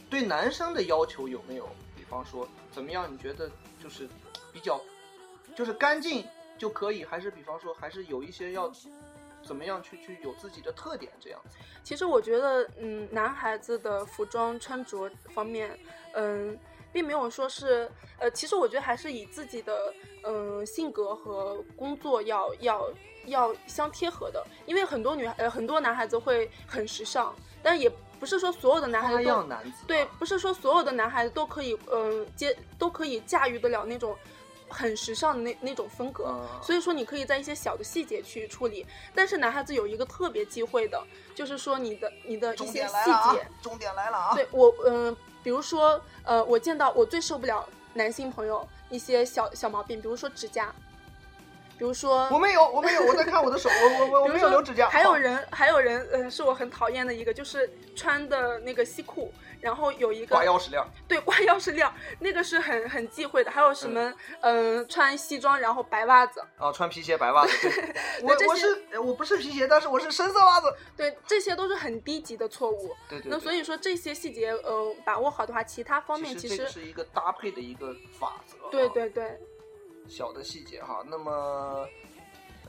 [0.09, 1.67] 对男生的要求有没有？
[1.95, 3.11] 比方说怎么样？
[3.11, 3.49] 你觉得
[3.81, 4.07] 就是
[4.51, 4.79] 比较
[5.55, 6.25] 就是干净
[6.57, 8.71] 就可以，还是比方说还是有一些要
[9.43, 11.57] 怎么样去去有自己的特点这样子？
[11.83, 15.77] 其实我觉得，嗯，男孩子的服装穿着方面，
[16.13, 16.57] 嗯，
[16.93, 22.87] 并没有说是，呃，其实我觉得还是以自己的，嗯，性格和工作要要
[23.25, 24.45] 要相贴合的。
[24.67, 34.15] 因为很多女孩，呃，很多男孩子会很时尚，但也不是说所有的男孩子都样男子啊对，不是说所有的男孩子都可以，嗯、接都可以驾驭得了那种
[34.69, 36.25] 很时尚的那那种风格。
[36.27, 38.85] 嗯所以说，你可以在一些小的细节去处理。
[39.13, 41.03] 但是男孩子有一个特别忌讳的，
[41.35, 43.47] 就是说你的你的一些细点来了啊节。！
[43.61, 44.33] 重点来了啊！
[44.35, 50.73] 对我，嗯、比如说，呃，我见到我最受不了男性朋友一些小小毛病，比如说指甲，
[51.77, 54.87] 比如说我没有，我没有，我在看我的手，我我 我我没有留指甲。
[54.89, 63.49] 还有人，还有人，嗯、是我很讨厌的一个，就是穿的那个西裤，然后有一个挂钥匙链，对，挂钥匙链儿，那个是很很忌讳的。
[63.49, 67.69] 还有什么，嗯、穿西装然后白袜子，啊，穿皮鞋白袜子。
[67.69, 70.75] 对，我这是呃我不是皮鞋，但是我是深色袜子。
[70.97, 72.93] 对，这些都是很低级的错误。
[73.07, 73.31] 对对。
[73.31, 78.57] 那所以说这些细节，呃，把握好的话，其他方面其实是一个搭配的一个法则。
[78.69, 79.39] 对啊对对，
[80.09, 81.03] 小的细节哈。
[81.07, 81.87] 那么，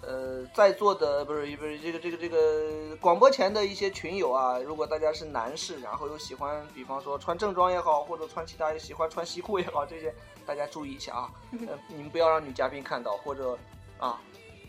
[0.07, 10.15] 呃，在座的不是不是这个这个这个广播前的一些群友啊，如果大家是男士，然后又喜欢，比方说穿正装也好，或者穿其他喜欢穿西裤也好，这些
[10.47, 11.31] 大家注意一下啊。
[11.53, 13.59] 呃，你们不要让女嘉宾看到，或者
[13.99, 14.21] 啊，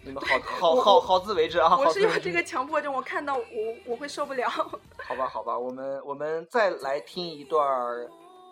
[0.04, 1.70] 你们好好好好自为之啊。
[1.70, 3.44] 好我是有这个强迫症，我看到我
[3.86, 4.50] 我会受不了。
[4.50, 8.08] 好吧，好吧，我们我们再来听一段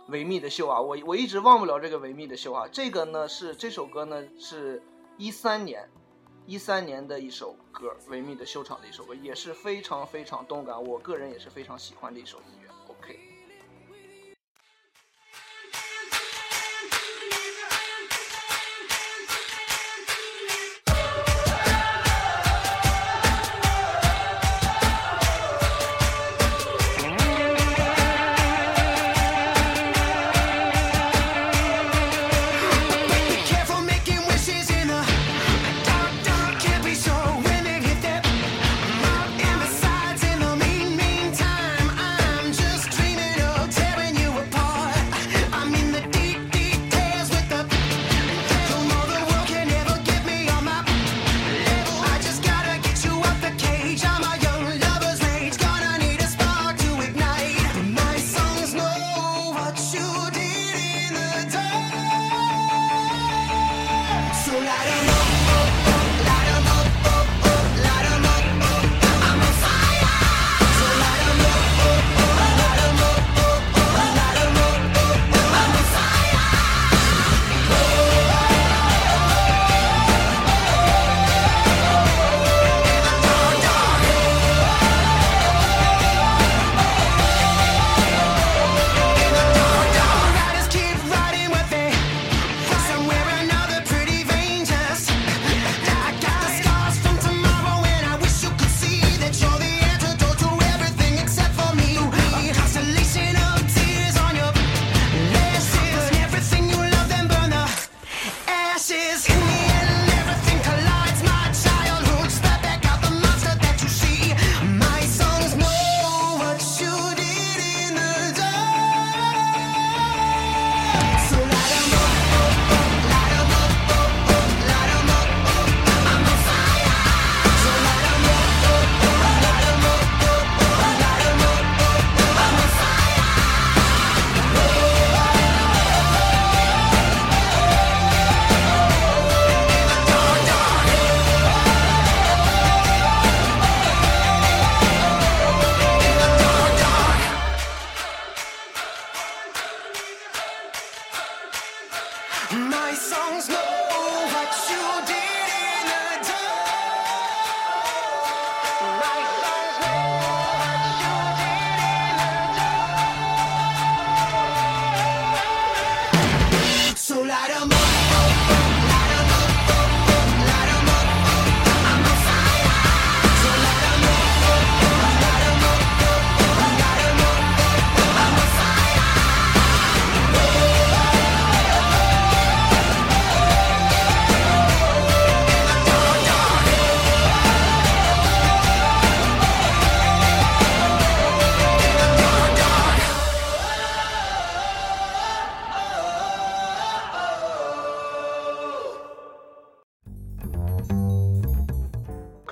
[0.09, 2.67] 维密的秀啊，我我一直忘不了这个维密的秀啊。
[2.71, 4.83] 这个呢是这首歌呢是
[5.17, 5.89] 一三年
[6.45, 12.62] 一三年的一首歌，维密的秀场的一首歌，也是非常非常动感，我个人也是非常喜欢的一首音乐。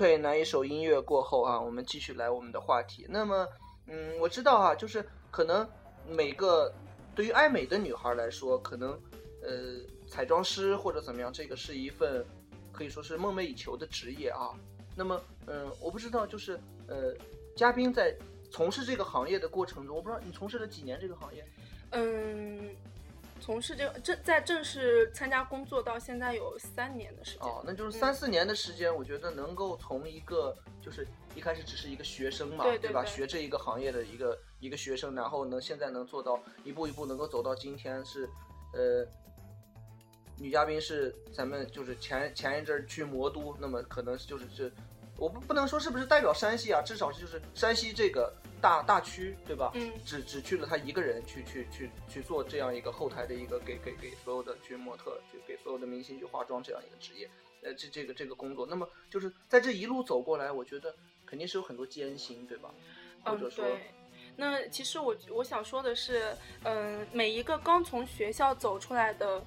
[0.01, 3.05] 可以来一首音乐过后啊，我们继续来我们的话题。
[3.07, 3.47] 那么，
[3.85, 5.69] 嗯，我知道啊，就是可能
[6.09, 6.73] 每个
[7.13, 8.99] 对于爱美的女孩来说，可能
[9.43, 12.25] 呃，彩妆师或者怎么样，这个是一份
[12.71, 14.49] 可以说是梦寐以求的职业啊。
[14.95, 17.13] 那么，嗯，我不知道，就是呃，
[17.55, 18.17] 嘉宾在
[18.49, 21.45] 从事这个行业的过程中，我不知道你从事了几年这个行业？
[21.91, 22.75] 嗯，
[23.41, 27.47] 从事这个正在正式参加工作到现在有三年的时间。
[27.47, 32.63] 哦，那就是三四年的时间，我觉得能够从一个就是一开始只是一个学生嘛，吧？
[32.65, 38.29] 对对对学这一个行业的一个一个学生，然后呢，现在能做到一步一步能够走到今天是，
[38.73, 39.05] 呃，
[40.37, 44.71] 女嘉宾是咱们就是前前一阵儿去魔都，那么可能就是这，
[45.21, 49.71] 我不不能说是不是代表山西啊，至少是就是山西这个大大区对吧？
[49.75, 57.29] 嗯只只去了他一个人去去去去做这样一个后台的一个给给给所有的去模特，去给所有的明星去化妆这样一个职业，
[57.61, 60.91] 呃，这这个这个工作，那么就是在这一路走过来，我觉得
[61.23, 62.73] 肯定是有很多艰辛，对吧？
[63.23, 63.91] 或嗯者，说，对。
[64.35, 69.43] 那其实我我想说的是，嗯、每一个刚从学校走出来的，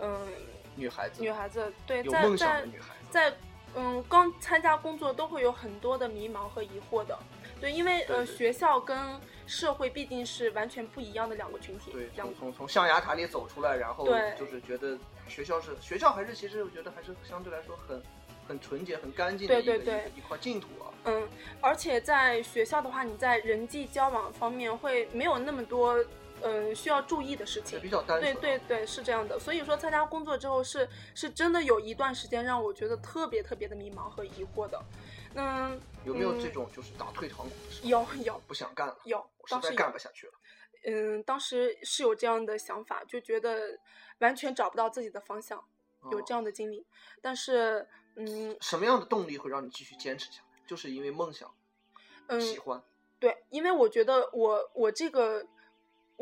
[0.00, 0.26] 嗯、
[0.74, 3.36] 女孩子女孩子，对，在有梦想在的女孩子，在
[3.74, 7.18] 嗯刚参加工作都会有很多的迷茫和疑惑的，
[7.60, 8.98] 对，因为呃学校跟
[9.46, 14.06] 社会毕竟是完全不一样的两个群体，对，两从从从象牙塔里走出来，然后
[14.38, 14.98] 就是觉得
[15.28, 18.02] 学校是学校还是其实我觉得还是相对来说很
[18.46, 20.92] 很纯洁、很干净的一块净土啊。
[21.04, 21.28] 嗯，
[21.60, 25.96] 而且在学校的话，你在人际交往方面会没有那么多
[26.42, 27.80] 嗯需要注意的事情。
[27.80, 28.40] 比较单对纯。
[28.40, 29.38] 对对，是这样的。
[29.38, 34.82] 所以说，参加工作之后是是真的有一段时间让我觉得特别特别的迷茫和疑惑的。
[35.34, 37.88] 嗯，有没有嗯这种就是打退堂鼓的时候？
[37.88, 40.32] 有有不想干了，有，我实在干不下去了。
[40.84, 43.78] 嗯，当时是有这样的想法，就觉得
[44.18, 45.64] 完全找不到自己的方向，
[46.10, 46.84] 有哦这样的经历。
[47.20, 50.62] 但是，嗯什么样的动力会让你继续坚持下来？
[50.66, 51.54] 就是因为梦想，
[52.26, 52.82] 嗯，喜欢。
[53.18, 55.46] 对，因为我觉得我我这个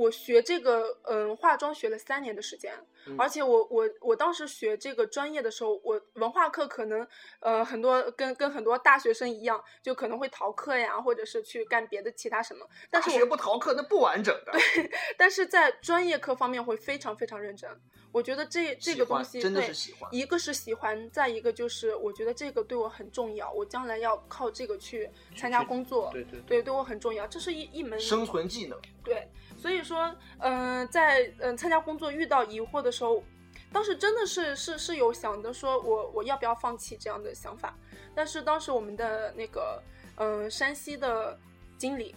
[0.01, 2.73] 我学这个嗯化妆学了三年的时间，
[3.07, 7.07] 嗯而且我我我当时学这个专业的时候，我文化课可能
[7.41, 12.67] 呃很多跟跟很多大学生一样，就可能会逃课呀，或者是去干别的其他什么。
[12.91, 14.53] 但是我不逃课那不完整的。
[14.53, 17.69] 对 但是在专业课方面会非常非常认真。
[18.13, 28.77] 我觉得这这个东西真的是喜欢一个是喜欢，再一个就是我觉得这个对我很重要，我将来要靠这个去参加工作，对对对，对我很重要，这是一一门生存技能。
[29.05, 29.29] 对，
[29.61, 33.23] 所以说，嗯、在嗯、呃参加工作遇到疑惑的时候，
[33.71, 37.77] 当时真的是是是有想着说我我要不要放弃这样的想法，
[38.15, 39.83] 但是当时我们的那个
[40.17, 41.39] 嗯、呃山西的
[41.77, 42.15] 经理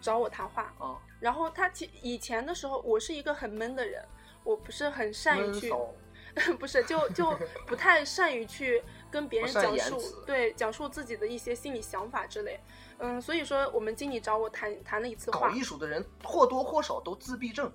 [0.00, 4.04] 找我谈话，嗯，然后他其以前的时候我是一个很闷的人，
[4.42, 5.72] 我不是很善于去。
[6.58, 12.58] 不是，就就不太善于去跟别人讲述，对，讲述自己的一些心理想法之类。
[13.02, 17.70] 嗯，所以说我们经理找我谈谈了一次话搞话，艺术的人或多或少都自闭症，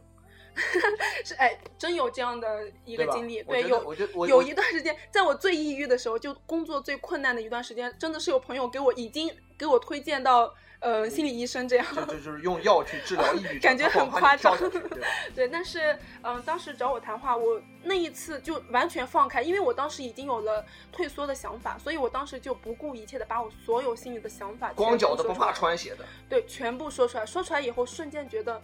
[1.26, 11.86] 是哎，真有这样的一个经历，我对，有有一段时间，在我最抑郁的时候，就工作最困难的一段时间，真的是有朋友给我已经给我推荐到呃心理医生这样。
[11.96, 14.70] 就就就是用药去治疗抑郁， 感觉很夸张对
[15.36, 27.26] 对，但是嗯、当时找我谈话，我那一次就完全放开，因为我当时已经有了退缩的想法，所以我当时就不顾一切的把我所有心里的想法光脚的不怕穿鞋的，对，全部说出来。
[27.26, 28.62] 说出来以后，瞬间觉得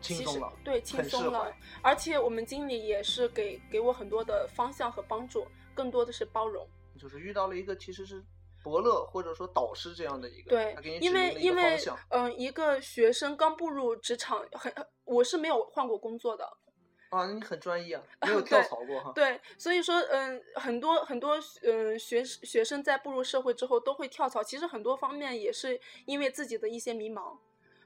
[0.00, 1.52] 其实轻松了对，轻松了。
[1.82, 6.66] 而且我们经理也是给给我很多的方向和帮助，更多的是包容。
[6.98, 8.22] 就是遇到了一个其实是
[8.64, 11.78] 伯乐或者说导师这样的一个，对他给你，因为因为。
[12.08, 14.72] 嗯、一个学生刚步入职场，很
[15.04, 16.48] 我是没有换过工作的。
[17.10, 19.12] 啊，你很专业啊，没有 跳槽过哈。
[19.14, 27.36] 对，所以说，嗯，很多很多，嗯，学学生在步入社会之后都会跳槽，其实很多方面也是因为自己的一些迷茫。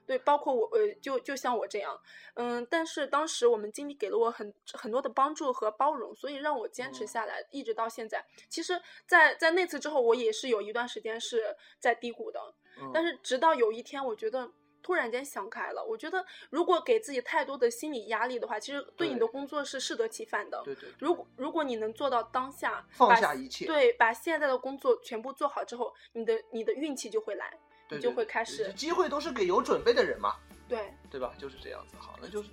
[0.09, 1.95] 对，包括我呃，就就像我这样，
[2.33, 8.25] 嗯，但是当时我们经理给了我很很多的帮助和包容，所以让我坚持嗯下来，一直到现在。
[8.49, 12.41] 其实在，在那次之后，我也是有一段时间是在低谷的，
[12.81, 14.51] 嗯但是直到有一天，我觉得
[14.81, 15.85] 突然间想开了。
[15.87, 20.59] 我觉得如果给自己太多的心理压力的话，其实对你的工作是适得其反的。
[20.65, 27.59] 对对，对如果如果你能做到当下放下一切对，把现在的工作全部做好之后，你的你的运气就会来，
[27.97, 30.35] 你就会开始机会都是给有准备的人嘛，
[30.67, 30.93] 对。
[31.09, 31.33] 对吧？
[31.37, 31.95] 就是这样子。
[31.97, 32.49] 好，那就是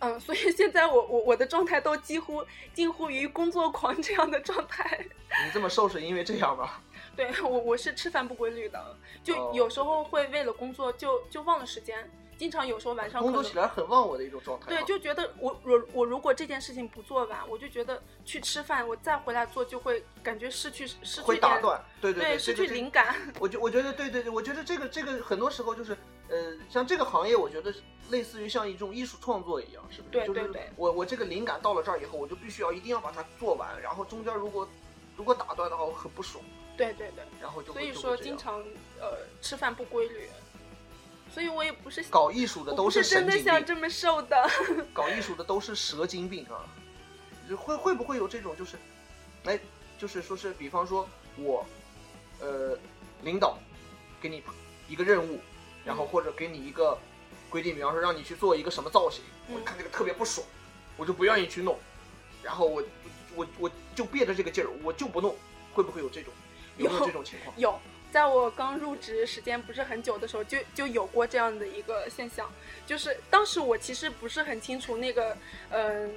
[0.00, 2.44] 嗯，所以现在我我我的状态都几乎
[2.74, 4.98] 近乎于工作狂这样的状态。
[5.44, 6.80] 你这么瘦是因为这样吗？
[7.16, 12.08] 对我我是吃饭不规律的，就哦有时候会为了工作就就忘了时间，
[12.40, 14.68] 经常有时候晚上工作起来很忘我的一种状态啊。
[14.70, 23.14] 对就觉得我我我如果这件事情不做完，我就觉得去吃饭，我再回来做就会感觉失去失去点会打断，对对，失去灵感。
[23.38, 25.94] 我觉我觉得对对对，我觉得这个这个很多时候就是，
[26.30, 27.74] 呃，像这个行业，我觉得
[28.08, 30.26] 类似于像一种艺术创作一样，是不是？
[30.26, 30.44] 就是对。
[30.44, 34.66] 对对我我这个灵感到了这儿以后，我就必须要一定要把它做完，然后中间如果
[35.14, 36.42] 如果打断的话，我很不爽，
[36.74, 38.60] 对对对，然后就所以说经常
[38.98, 40.26] 呃吃饭不规律，
[41.32, 44.50] 所以我也不是搞艺术的都是真神经病，的想这么瘦的。
[44.92, 46.66] 搞艺术的都是蛇精病啊！
[47.56, 48.76] 会会不会有这种就是，
[49.44, 49.58] 哎，
[49.98, 51.64] 就是说是比方说我，
[52.40, 52.78] 呃，
[53.22, 53.58] 领导
[54.20, 54.42] 给你
[54.88, 55.40] 一个任务，
[55.84, 56.98] 然后或者给你一个
[57.48, 60.46] 规定，比方说让你去做一个什么造型，我嗯看这个特别不爽，
[60.96, 61.78] 我就不愿意去弄，
[62.42, 62.82] 然后我
[63.34, 65.36] 我我就憋着这个劲儿，我就不弄，
[65.72, 66.32] 会不会有这种
[66.76, 67.52] 有没有有这种情况？
[67.58, 67.78] 有，
[68.10, 72.50] 在我刚入职时间不是很久的时候，就就有过这样的一个现象，
[72.86, 75.36] 就是当时我其实不是很清楚那个，
[75.70, 76.14] 嗯、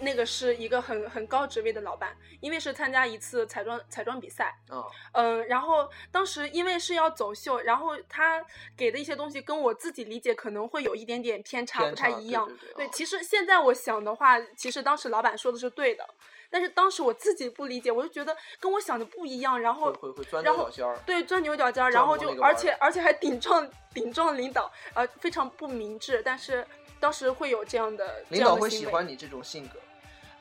[0.00, 8.44] 那个是一个很很高职位的老板，因为是参加一次彩妆彩妆比赛，啊，嗯，然后当时因为是要走秀，然后他
[8.76, 12.50] 给的一些东西跟我自己理解可能会有一点点偏差，偏不太一样。
[12.74, 16.06] 对其实现在我想的话，其实当时老板说的是对的，
[16.50, 20.98] 但是当时我自己不理解，我就觉得跟我想的不一样，然后会会会钻然后牛角尖儿。
[21.06, 26.22] 对钻牛角尖儿，然后就而且而且还顶撞顶撞领导，呃，非常不明智。
[26.24, 26.66] 但是
[27.00, 29.78] 当时会有这样的这领导会喜欢你这种性格，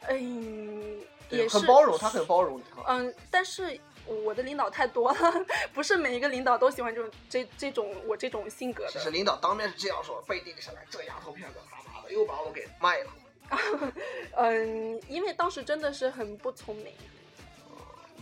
[0.08, 2.84] 嗯，对也是很包容，他很包容你哈。
[2.88, 5.18] 嗯，但是我的领导太多了，
[5.74, 9.10] 不是每一个领导都喜欢这种这这种我这种性格的。
[9.10, 13.12] 领导当面是这样说，背地里是来这丫头片子他妈的又把我给卖了。
[14.36, 16.94] 嗯，因为当时真的是很不聪明。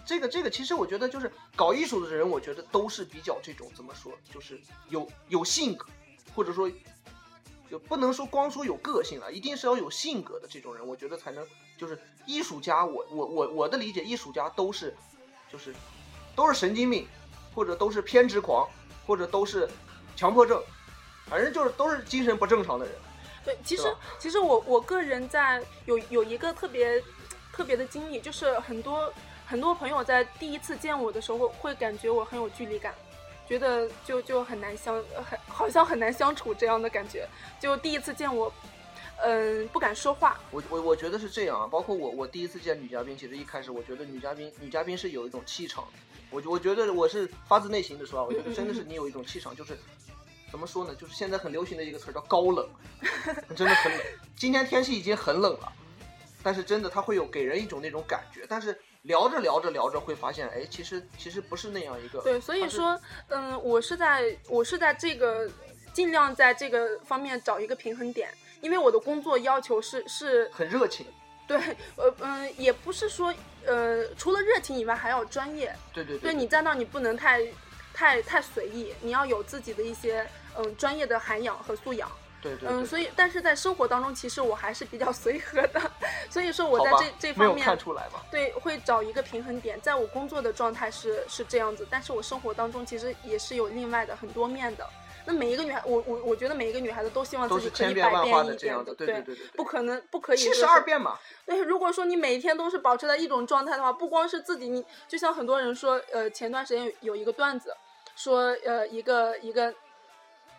[0.06, 4.60] 这个这个，其实我觉得就是搞艺术的人，我觉得都是比较这种怎么说，就是
[4.90, 5.86] 有有性格，
[6.36, 6.70] 或者说
[7.72, 11.48] 就不能说光说有个性了，一定是要有性格的这种人，我觉得才能
[11.78, 12.86] 就是艺术家。
[12.86, 14.94] 我我我我的理解，艺术家都是
[15.50, 15.74] 就是
[16.36, 17.08] 都是神经病，
[17.56, 18.70] 或者都是偏执狂，
[19.08, 19.70] 或者都是
[20.18, 20.62] 强迫症，
[21.28, 22.94] 反正就是都是精神不正常的人。
[23.46, 23.84] 对，其实
[24.20, 27.02] 其实我我个人在有有一个特别
[27.52, 29.12] 特别的经历，就是很多
[29.46, 32.94] 很多朋友在第一次见我的时候会感觉我很有距离感，
[33.48, 37.28] 觉得就就很难相呃很好像很难相处这样的感觉。
[37.60, 38.52] 就第一次见我，
[39.18, 40.40] 嗯，不敢说话。
[40.52, 45.86] 我我我觉得是这样啊，包括我我第一次见女嘉宾，其实一开始我觉得女嘉宾女嘉宾是有一种气场，
[46.30, 49.78] 我我觉得我是发自内心的说啊，我觉得真的是你有一种气场，就是
[50.54, 52.70] 怎么说呢，就是现在很流行的一个词儿叫高冷，
[53.56, 54.02] 真的很冷。
[54.36, 55.74] 今天天气已经很冷了，
[56.44, 62.22] 但是真的它会有给人一种那种感觉，但是聊着聊着聊着会发现，哎，其实其实不是那样一个。
[62.22, 65.50] 对，所以说，嗯，我是在我是在这个
[65.92, 68.30] 尽量在这个方面找一个平衡点，
[68.62, 71.08] 因为我的工作要求是是很热情，
[71.48, 71.58] 对，
[71.96, 73.34] 呃嗯，也不是说
[73.66, 75.76] 呃，除了热情以外还要专业。
[75.92, 77.42] 对对对，你在那儿你不能太
[77.92, 80.28] 太太随意，你要有自己的一些
[80.58, 82.12] 嗯专业的涵养和素养。
[82.42, 85.80] 对对嗯，所以但是在生活当中，其实我还是比较 随和的，
[86.30, 88.22] 所以说我在这这方面看出来吧？
[88.30, 89.80] 对，会找一个平衡点。
[89.80, 94.86] 在我工作的状态是是这样子，但是我生活当中其实也是有另外的很多面的。
[95.26, 107.74] 那每一个女孩，我我我觉得每一个女孩子都希望自己可以百变一点的，对对对对，不可能不可以七十二变嘛，对，如果说你每天都是保持在一种状态的话，不光是自己，你就像很多人说，呃，前段时间有有一个段子，
[108.18, 109.74] 说呃一个一个，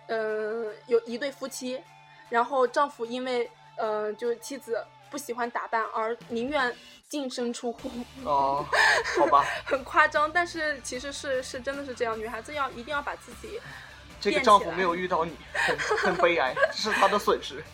[0.07, 1.81] 呃有一对夫妻，
[2.29, 6.75] 然后丈夫因为呃就是妻子不喜欢打扮而宁愿
[7.09, 7.91] 净身出户，
[8.25, 8.65] 哦，
[9.19, 9.45] 好吧。
[9.65, 13.61] 很夸张，但是其实是是真的是这样，女孩子要一定要把自己
[14.21, 17.63] 这个丈夫没有遇到你，很很悲哀，这是他的损失。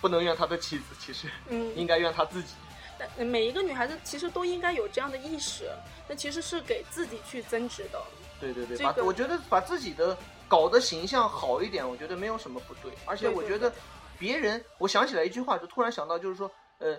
[0.00, 2.54] 不能怨他的妻子，其实嗯应该怨他自己。
[2.98, 5.70] 但每一个女孩子其实都应该有这样的意识，
[6.06, 8.00] 那其实是给自己去增值的。
[8.38, 10.16] 对对对，这个把我觉得把自己的
[10.54, 12.92] 搞得形象好一点，我觉得没有什么不对。
[13.04, 13.72] 而且我觉得
[14.18, 16.48] 别人，我想起来一句话，就突然想到，就是说，
[16.78, 16.96] 呃，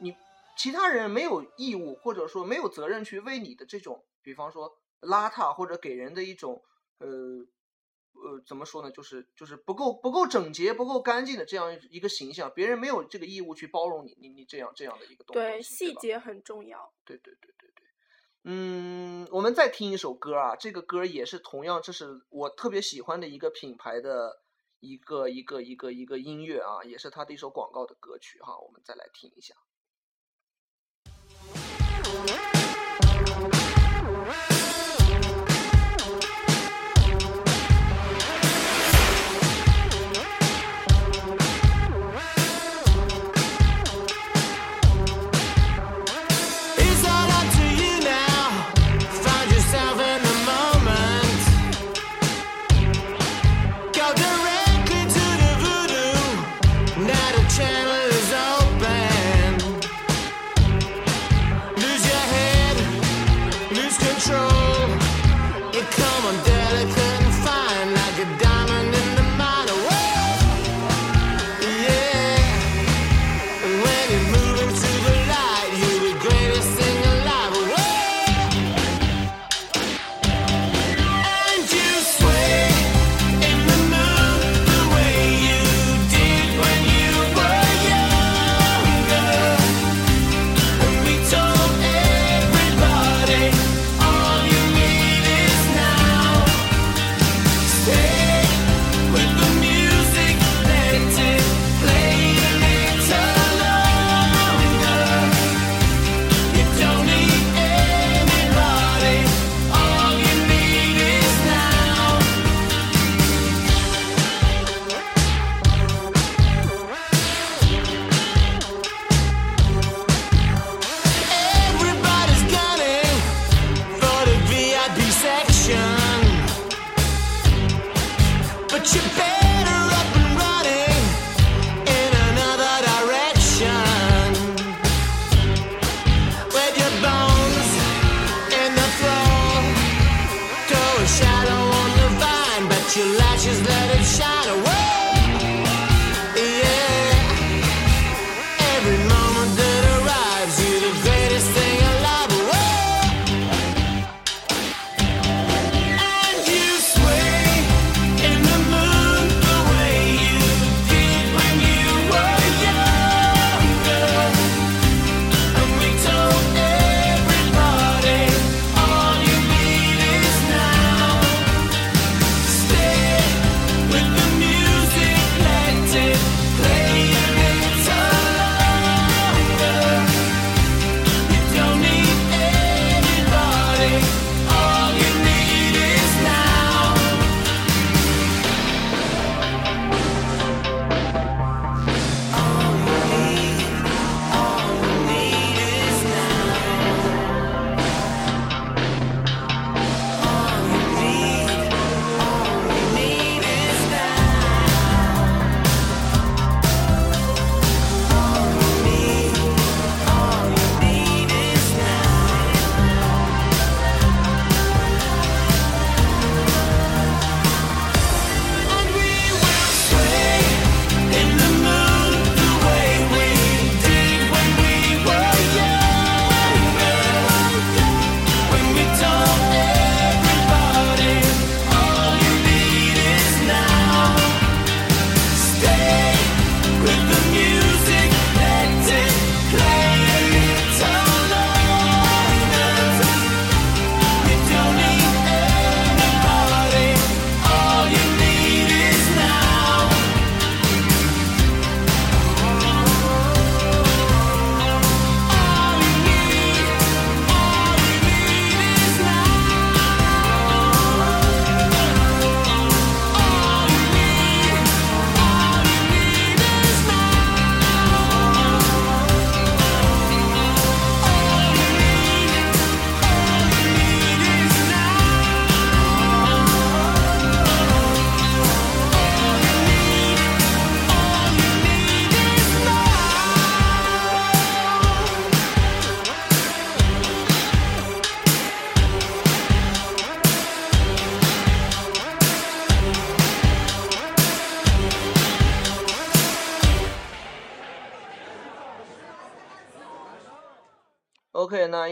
[0.00, 0.16] 你
[0.56, 4.70] 其他人没有义务或者说没有责任去为你的这种，比方说
[5.02, 6.62] 邋遢或者给人的一种，
[6.98, 7.08] 呃。
[8.16, 8.90] 呃，怎么说呢？
[8.92, 16.78] 就是就是不够不够整洁、不够干净的这样一个形象，别人没有这个义务去包容你，你你这样这样的一个东，西对细节很重要。
[17.04, 17.84] 对对对对对，
[18.46, 24.42] 嗯，我们再听一首歌啊，这个歌也是同样，这是我特别喜欢的一个品牌的
[24.80, 29.54] 一个一个一个一个音乐啊，也是它的一首广告的歌曲哈，我们再来听一下。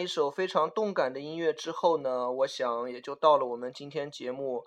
[0.03, 4.67] 一首非常动感的音乐之后呢，我想也就到了我们今天节目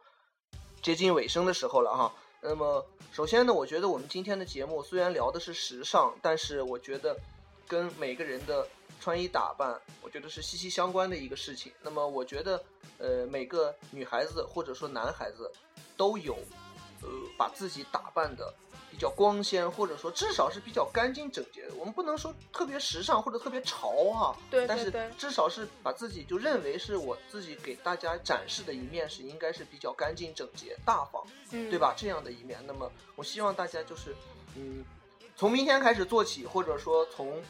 [0.82, 2.14] 接近尾声的时候了哈。
[2.42, 7.18] 那么，首先呢，我觉得我们今天的节目虽然聊的是时尚，但是我觉得
[7.68, 8.66] 跟每个人的
[9.02, 11.72] 穿衣打扮，我觉得是息息相关的一个事情。
[11.82, 12.64] 那么，我觉得
[12.98, 15.52] 呃，每个女孩子或者说男孩子
[15.98, 16.36] 都有
[17.02, 18.54] 呃把自己打扮的
[18.96, 21.74] 比较光鲜，或者说至少是比较干净整洁的。
[21.78, 31.22] 我们不能说特别时尚或者特别潮哈，但是对对对至少是把自己就认为是我自己给大家展示的一面是应该是比较干净整洁、大方。
[31.52, 31.94] 嗯，对吧？
[31.98, 34.16] 这样的一面，那么我希望大家就是，
[34.56, 34.86] 嗯，
[35.36, 37.44] 从明天开始做起，或者说从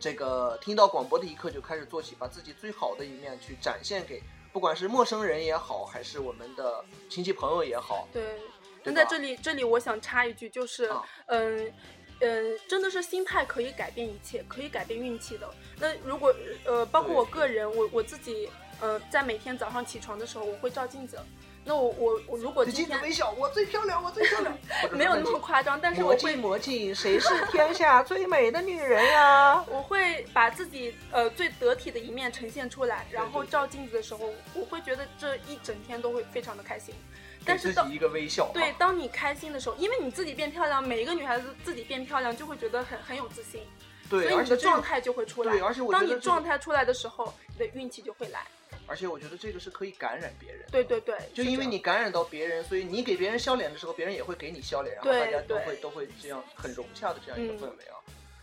[0.00, 4.20] 这个听到广播的一刻就开始做起，把自己最好的一面去展现给，
[4.52, 8.40] 不管是陌生人也好，还是我们的亲戚朋友也好，对。
[8.88, 11.72] 那在这里，这里我想插一句，就是，啊嗯。
[12.20, 15.48] 嗯，真的是心态可以改变一切，可以改变运气的。
[15.78, 16.34] 那如果
[16.64, 21.16] 呃，包括我个人，我我自己，呃，在每天早上起床的时候，我会照镜子。
[21.64, 24.58] 那我我我如果对今天镜子微笑，我最漂亮，我最漂亮，
[24.90, 29.62] 没有那么夸张，但是我会魔镜谁是天下最美的女人呀？
[29.70, 36.96] 我会把自己呃最得体的一面呈现出来，然后照镜子的时候，我会觉得这一整天都会非常的开心。
[37.38, 43.62] 给但是一个微笑，对啊，当你开心的时候，因为你自己变漂亮，每一个女孩子自己变漂亮就会觉得很很有自信，
[44.10, 45.52] 对，所以你的状态就会出来。
[45.52, 48.46] 对而且我觉当你状态出来的时候，你的运气就会来。
[48.86, 50.64] 而且我觉得这个是可以感染别人。
[50.72, 57.96] 对对对，就因为你感染到别人，所以你给别人笑脸的时候，别人也会给你笑脸，然后大家都会都会这样很融洽的这样一个嗯氛围啊。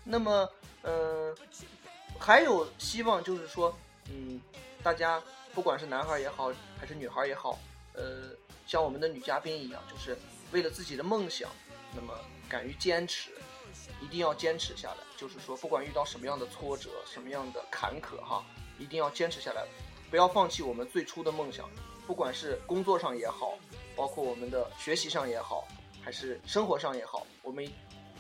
[0.03, 0.47] 那么，
[0.83, 1.35] 嗯、
[2.19, 3.75] 还有希望就是说，
[4.11, 4.39] 嗯，
[4.83, 5.19] 大家
[5.55, 7.57] 不管是男孩也好，还是女孩也好，
[7.93, 8.29] 呃，
[8.65, 10.17] 像我们的女嘉宾一样，就是
[10.51, 11.49] 为了自己的梦想，
[11.95, 12.13] 那么
[12.49, 13.31] 敢于坚持，
[14.01, 14.97] 一定要坚持下来。
[15.17, 18.43] 就是说，不管遇到什么样的挫折、什么样的坎坷哈，
[18.77, 19.65] 一定要坚持下来，
[20.09, 21.69] 不要放弃我们最初的梦想。
[22.07, 23.57] 不管是工作上也好，
[23.95, 25.67] 包括我们的学习上也好，
[26.03, 27.67] 还是生活上也好，我们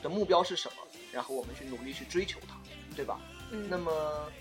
[0.01, 0.77] 的目标是什么？
[1.11, 2.55] 然后我们去努力去追求它，
[2.95, 3.19] 对吧？
[3.51, 4.31] 嗯，那么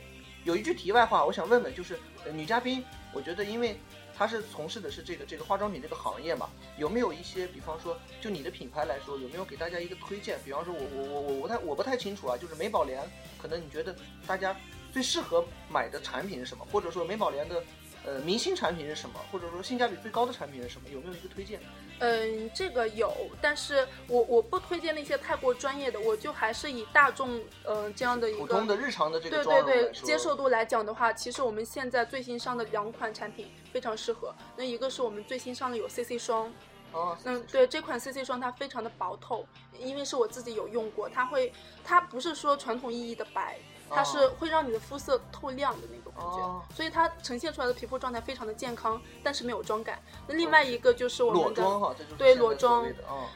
[0.44, 2.82] 有一句题外话，我想问问，就是、呃、女嘉宾，
[3.12, 3.78] 我觉得因为
[4.16, 6.48] 他是从事的是这个这个化妆品这个行业嘛，
[6.78, 10.38] 有没有一些，比方说就你的品牌来说，有没有给大家一个推荐？
[10.44, 13.02] 比方说我我我我我不太我不太清楚啊，就是美宝莲，
[13.40, 13.94] 可能你觉得
[14.26, 14.56] 大家
[14.92, 16.64] 最适合买的产品是什么？
[16.70, 17.62] 或者说美宝莲的
[18.06, 19.18] 呃明星产品是什么？
[19.32, 20.88] 或者说性价比最高的产品是什么？
[20.90, 21.60] 有没有一个推荐？
[22.00, 34.34] 嗯，这个有，但是我我不推荐那些太过专业的，我就还是以大众呃这样的一个普通的日常的这个对对对接受度来讲的话，其实我们现在最新上的两款产品非常适合。
[34.56, 36.52] 那一个是我们最新上的有 CC 霜，
[36.90, 39.46] 哦，嗯，对这款 CC 霜它非常的薄透，
[39.78, 41.52] 因为是我自己有用过，它会
[41.84, 43.56] 它不是说传统意义的白，
[43.88, 49.98] 它是哦会让你的肤色透亮的那种感觉，哦所以它呈现出来的皮肤状态非常的健康，但是没有妆感。
[50.26, 52.86] 那另外一个就是我们的对裸妆。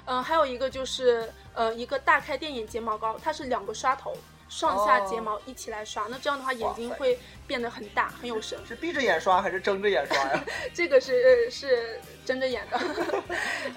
[0.06, 4.16] 嗯，还有一个就是呃一个大开电眼睫毛膏，它是两个刷头，
[4.48, 8.58] 上下睫哦毛一起来刷，那这样的话眼睛会变得很大，很有神。
[8.66, 10.44] 是闭着眼刷还是睁着眼刷呀？
[10.74, 11.12] 这个是
[11.44, 12.80] 呃是睁着眼的，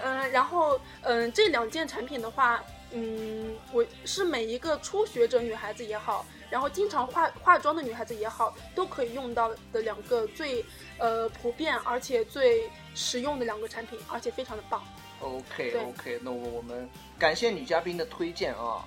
[0.03, 2.63] 嗯、 然后嗯、这两件产品的话，
[2.93, 10.63] 嗯，我是每一个初学者女孩子也好，然后经常化化妆的女孩子也好，都可以用到的两个最
[10.97, 14.83] 呃普遍而且最实用的两个产品，而且非常的棒。
[15.21, 18.83] OK OK，那我我们感谢女嘉宾的推荐啊。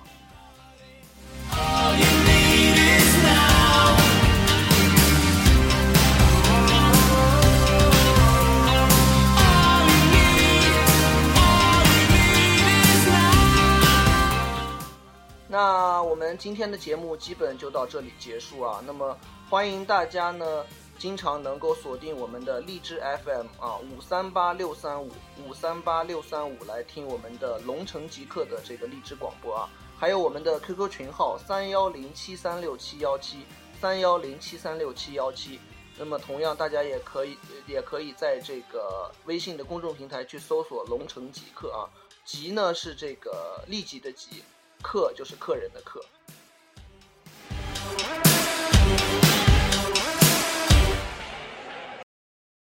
[15.55, 18.83] 那我们今天的节目基本就到这里结束啊。
[18.85, 19.17] 那么
[19.49, 20.65] 欢迎大家呢，
[20.99, 25.09] 经常能够锁定我们的荔枝 FM 啊，五三八六三五
[25.47, 33.45] 五三八六三五来听我们的龙城极客的这个荔枝广播啊，还有我们的 QQ 群号三幺零七三六七幺七
[33.79, 35.57] 三幺零七三六七幺七。
[35.97, 41.87] 那么同样，大家也可以也可以在这个微信的公众平台去搜索“龙城极客”啊，
[42.25, 44.43] 极呢是这个立即的极，
[44.85, 45.99] 客就是客人的客。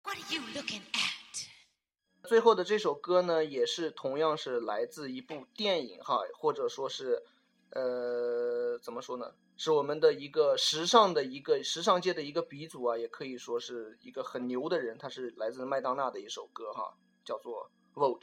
[0.04, 2.28] What are you looking at?
[2.28, 7.24] 最后的这首歌呢，也是同样是来自一部电影哈，或者说是，
[7.70, 9.32] 呃，怎么说呢？
[9.56, 14.98] 是我们的一个时尚的一个时尚界的一个鼻祖啊，也可以说是一个很牛的人。
[14.98, 16.94] 他是来自麦当娜的一首歌哈，
[17.24, 18.20] 叫做《Vote》，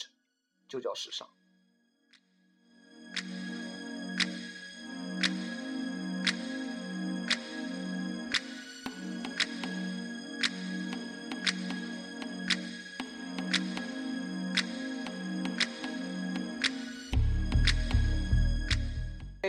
[0.69, 1.27] 就叫时尚。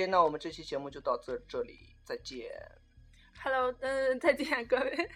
[0.06, 2.50] 那我们这期节目就到这这里，再见。
[3.42, 5.10] Hello，嗯、再见各位。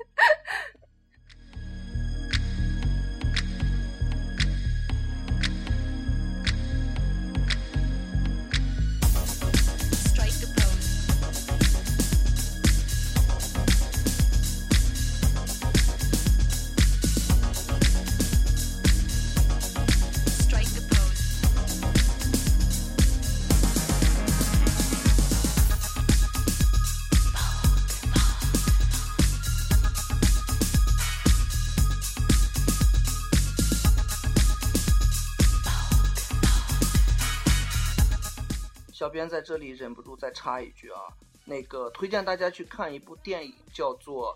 [39.13, 41.01] 小编在这里忍不住再插一句啊，
[41.45, 44.35] 那个推荐大家去看一部电影，叫做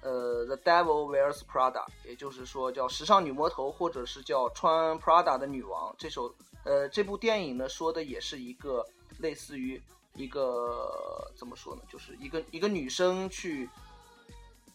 [0.00, 5.92] 呃《The Devil Wears Prada》，也就是说叫时尚女魔头，或者是叫穿 Prada 的女王。
[5.98, 8.86] 这首呃这部电影呢，说的也是一个
[9.18, 9.82] 类似于
[10.14, 13.68] 一个怎么说呢，就是一个一个女生去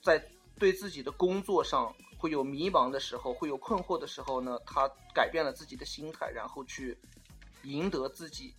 [0.03, 0.21] 在
[0.59, 6.97] 对自己的工作上会有迷茫的时候，会有困惑的时候呢，她改变了自己的心态，然后去
[7.63, 8.53] 赢得自己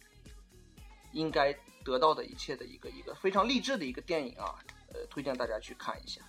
[1.12, 1.52] 应该
[1.84, 4.54] 得到的一切的一个一个非常励志的一个电影啊，
[4.92, 6.20] 呃，推荐大家去看一下。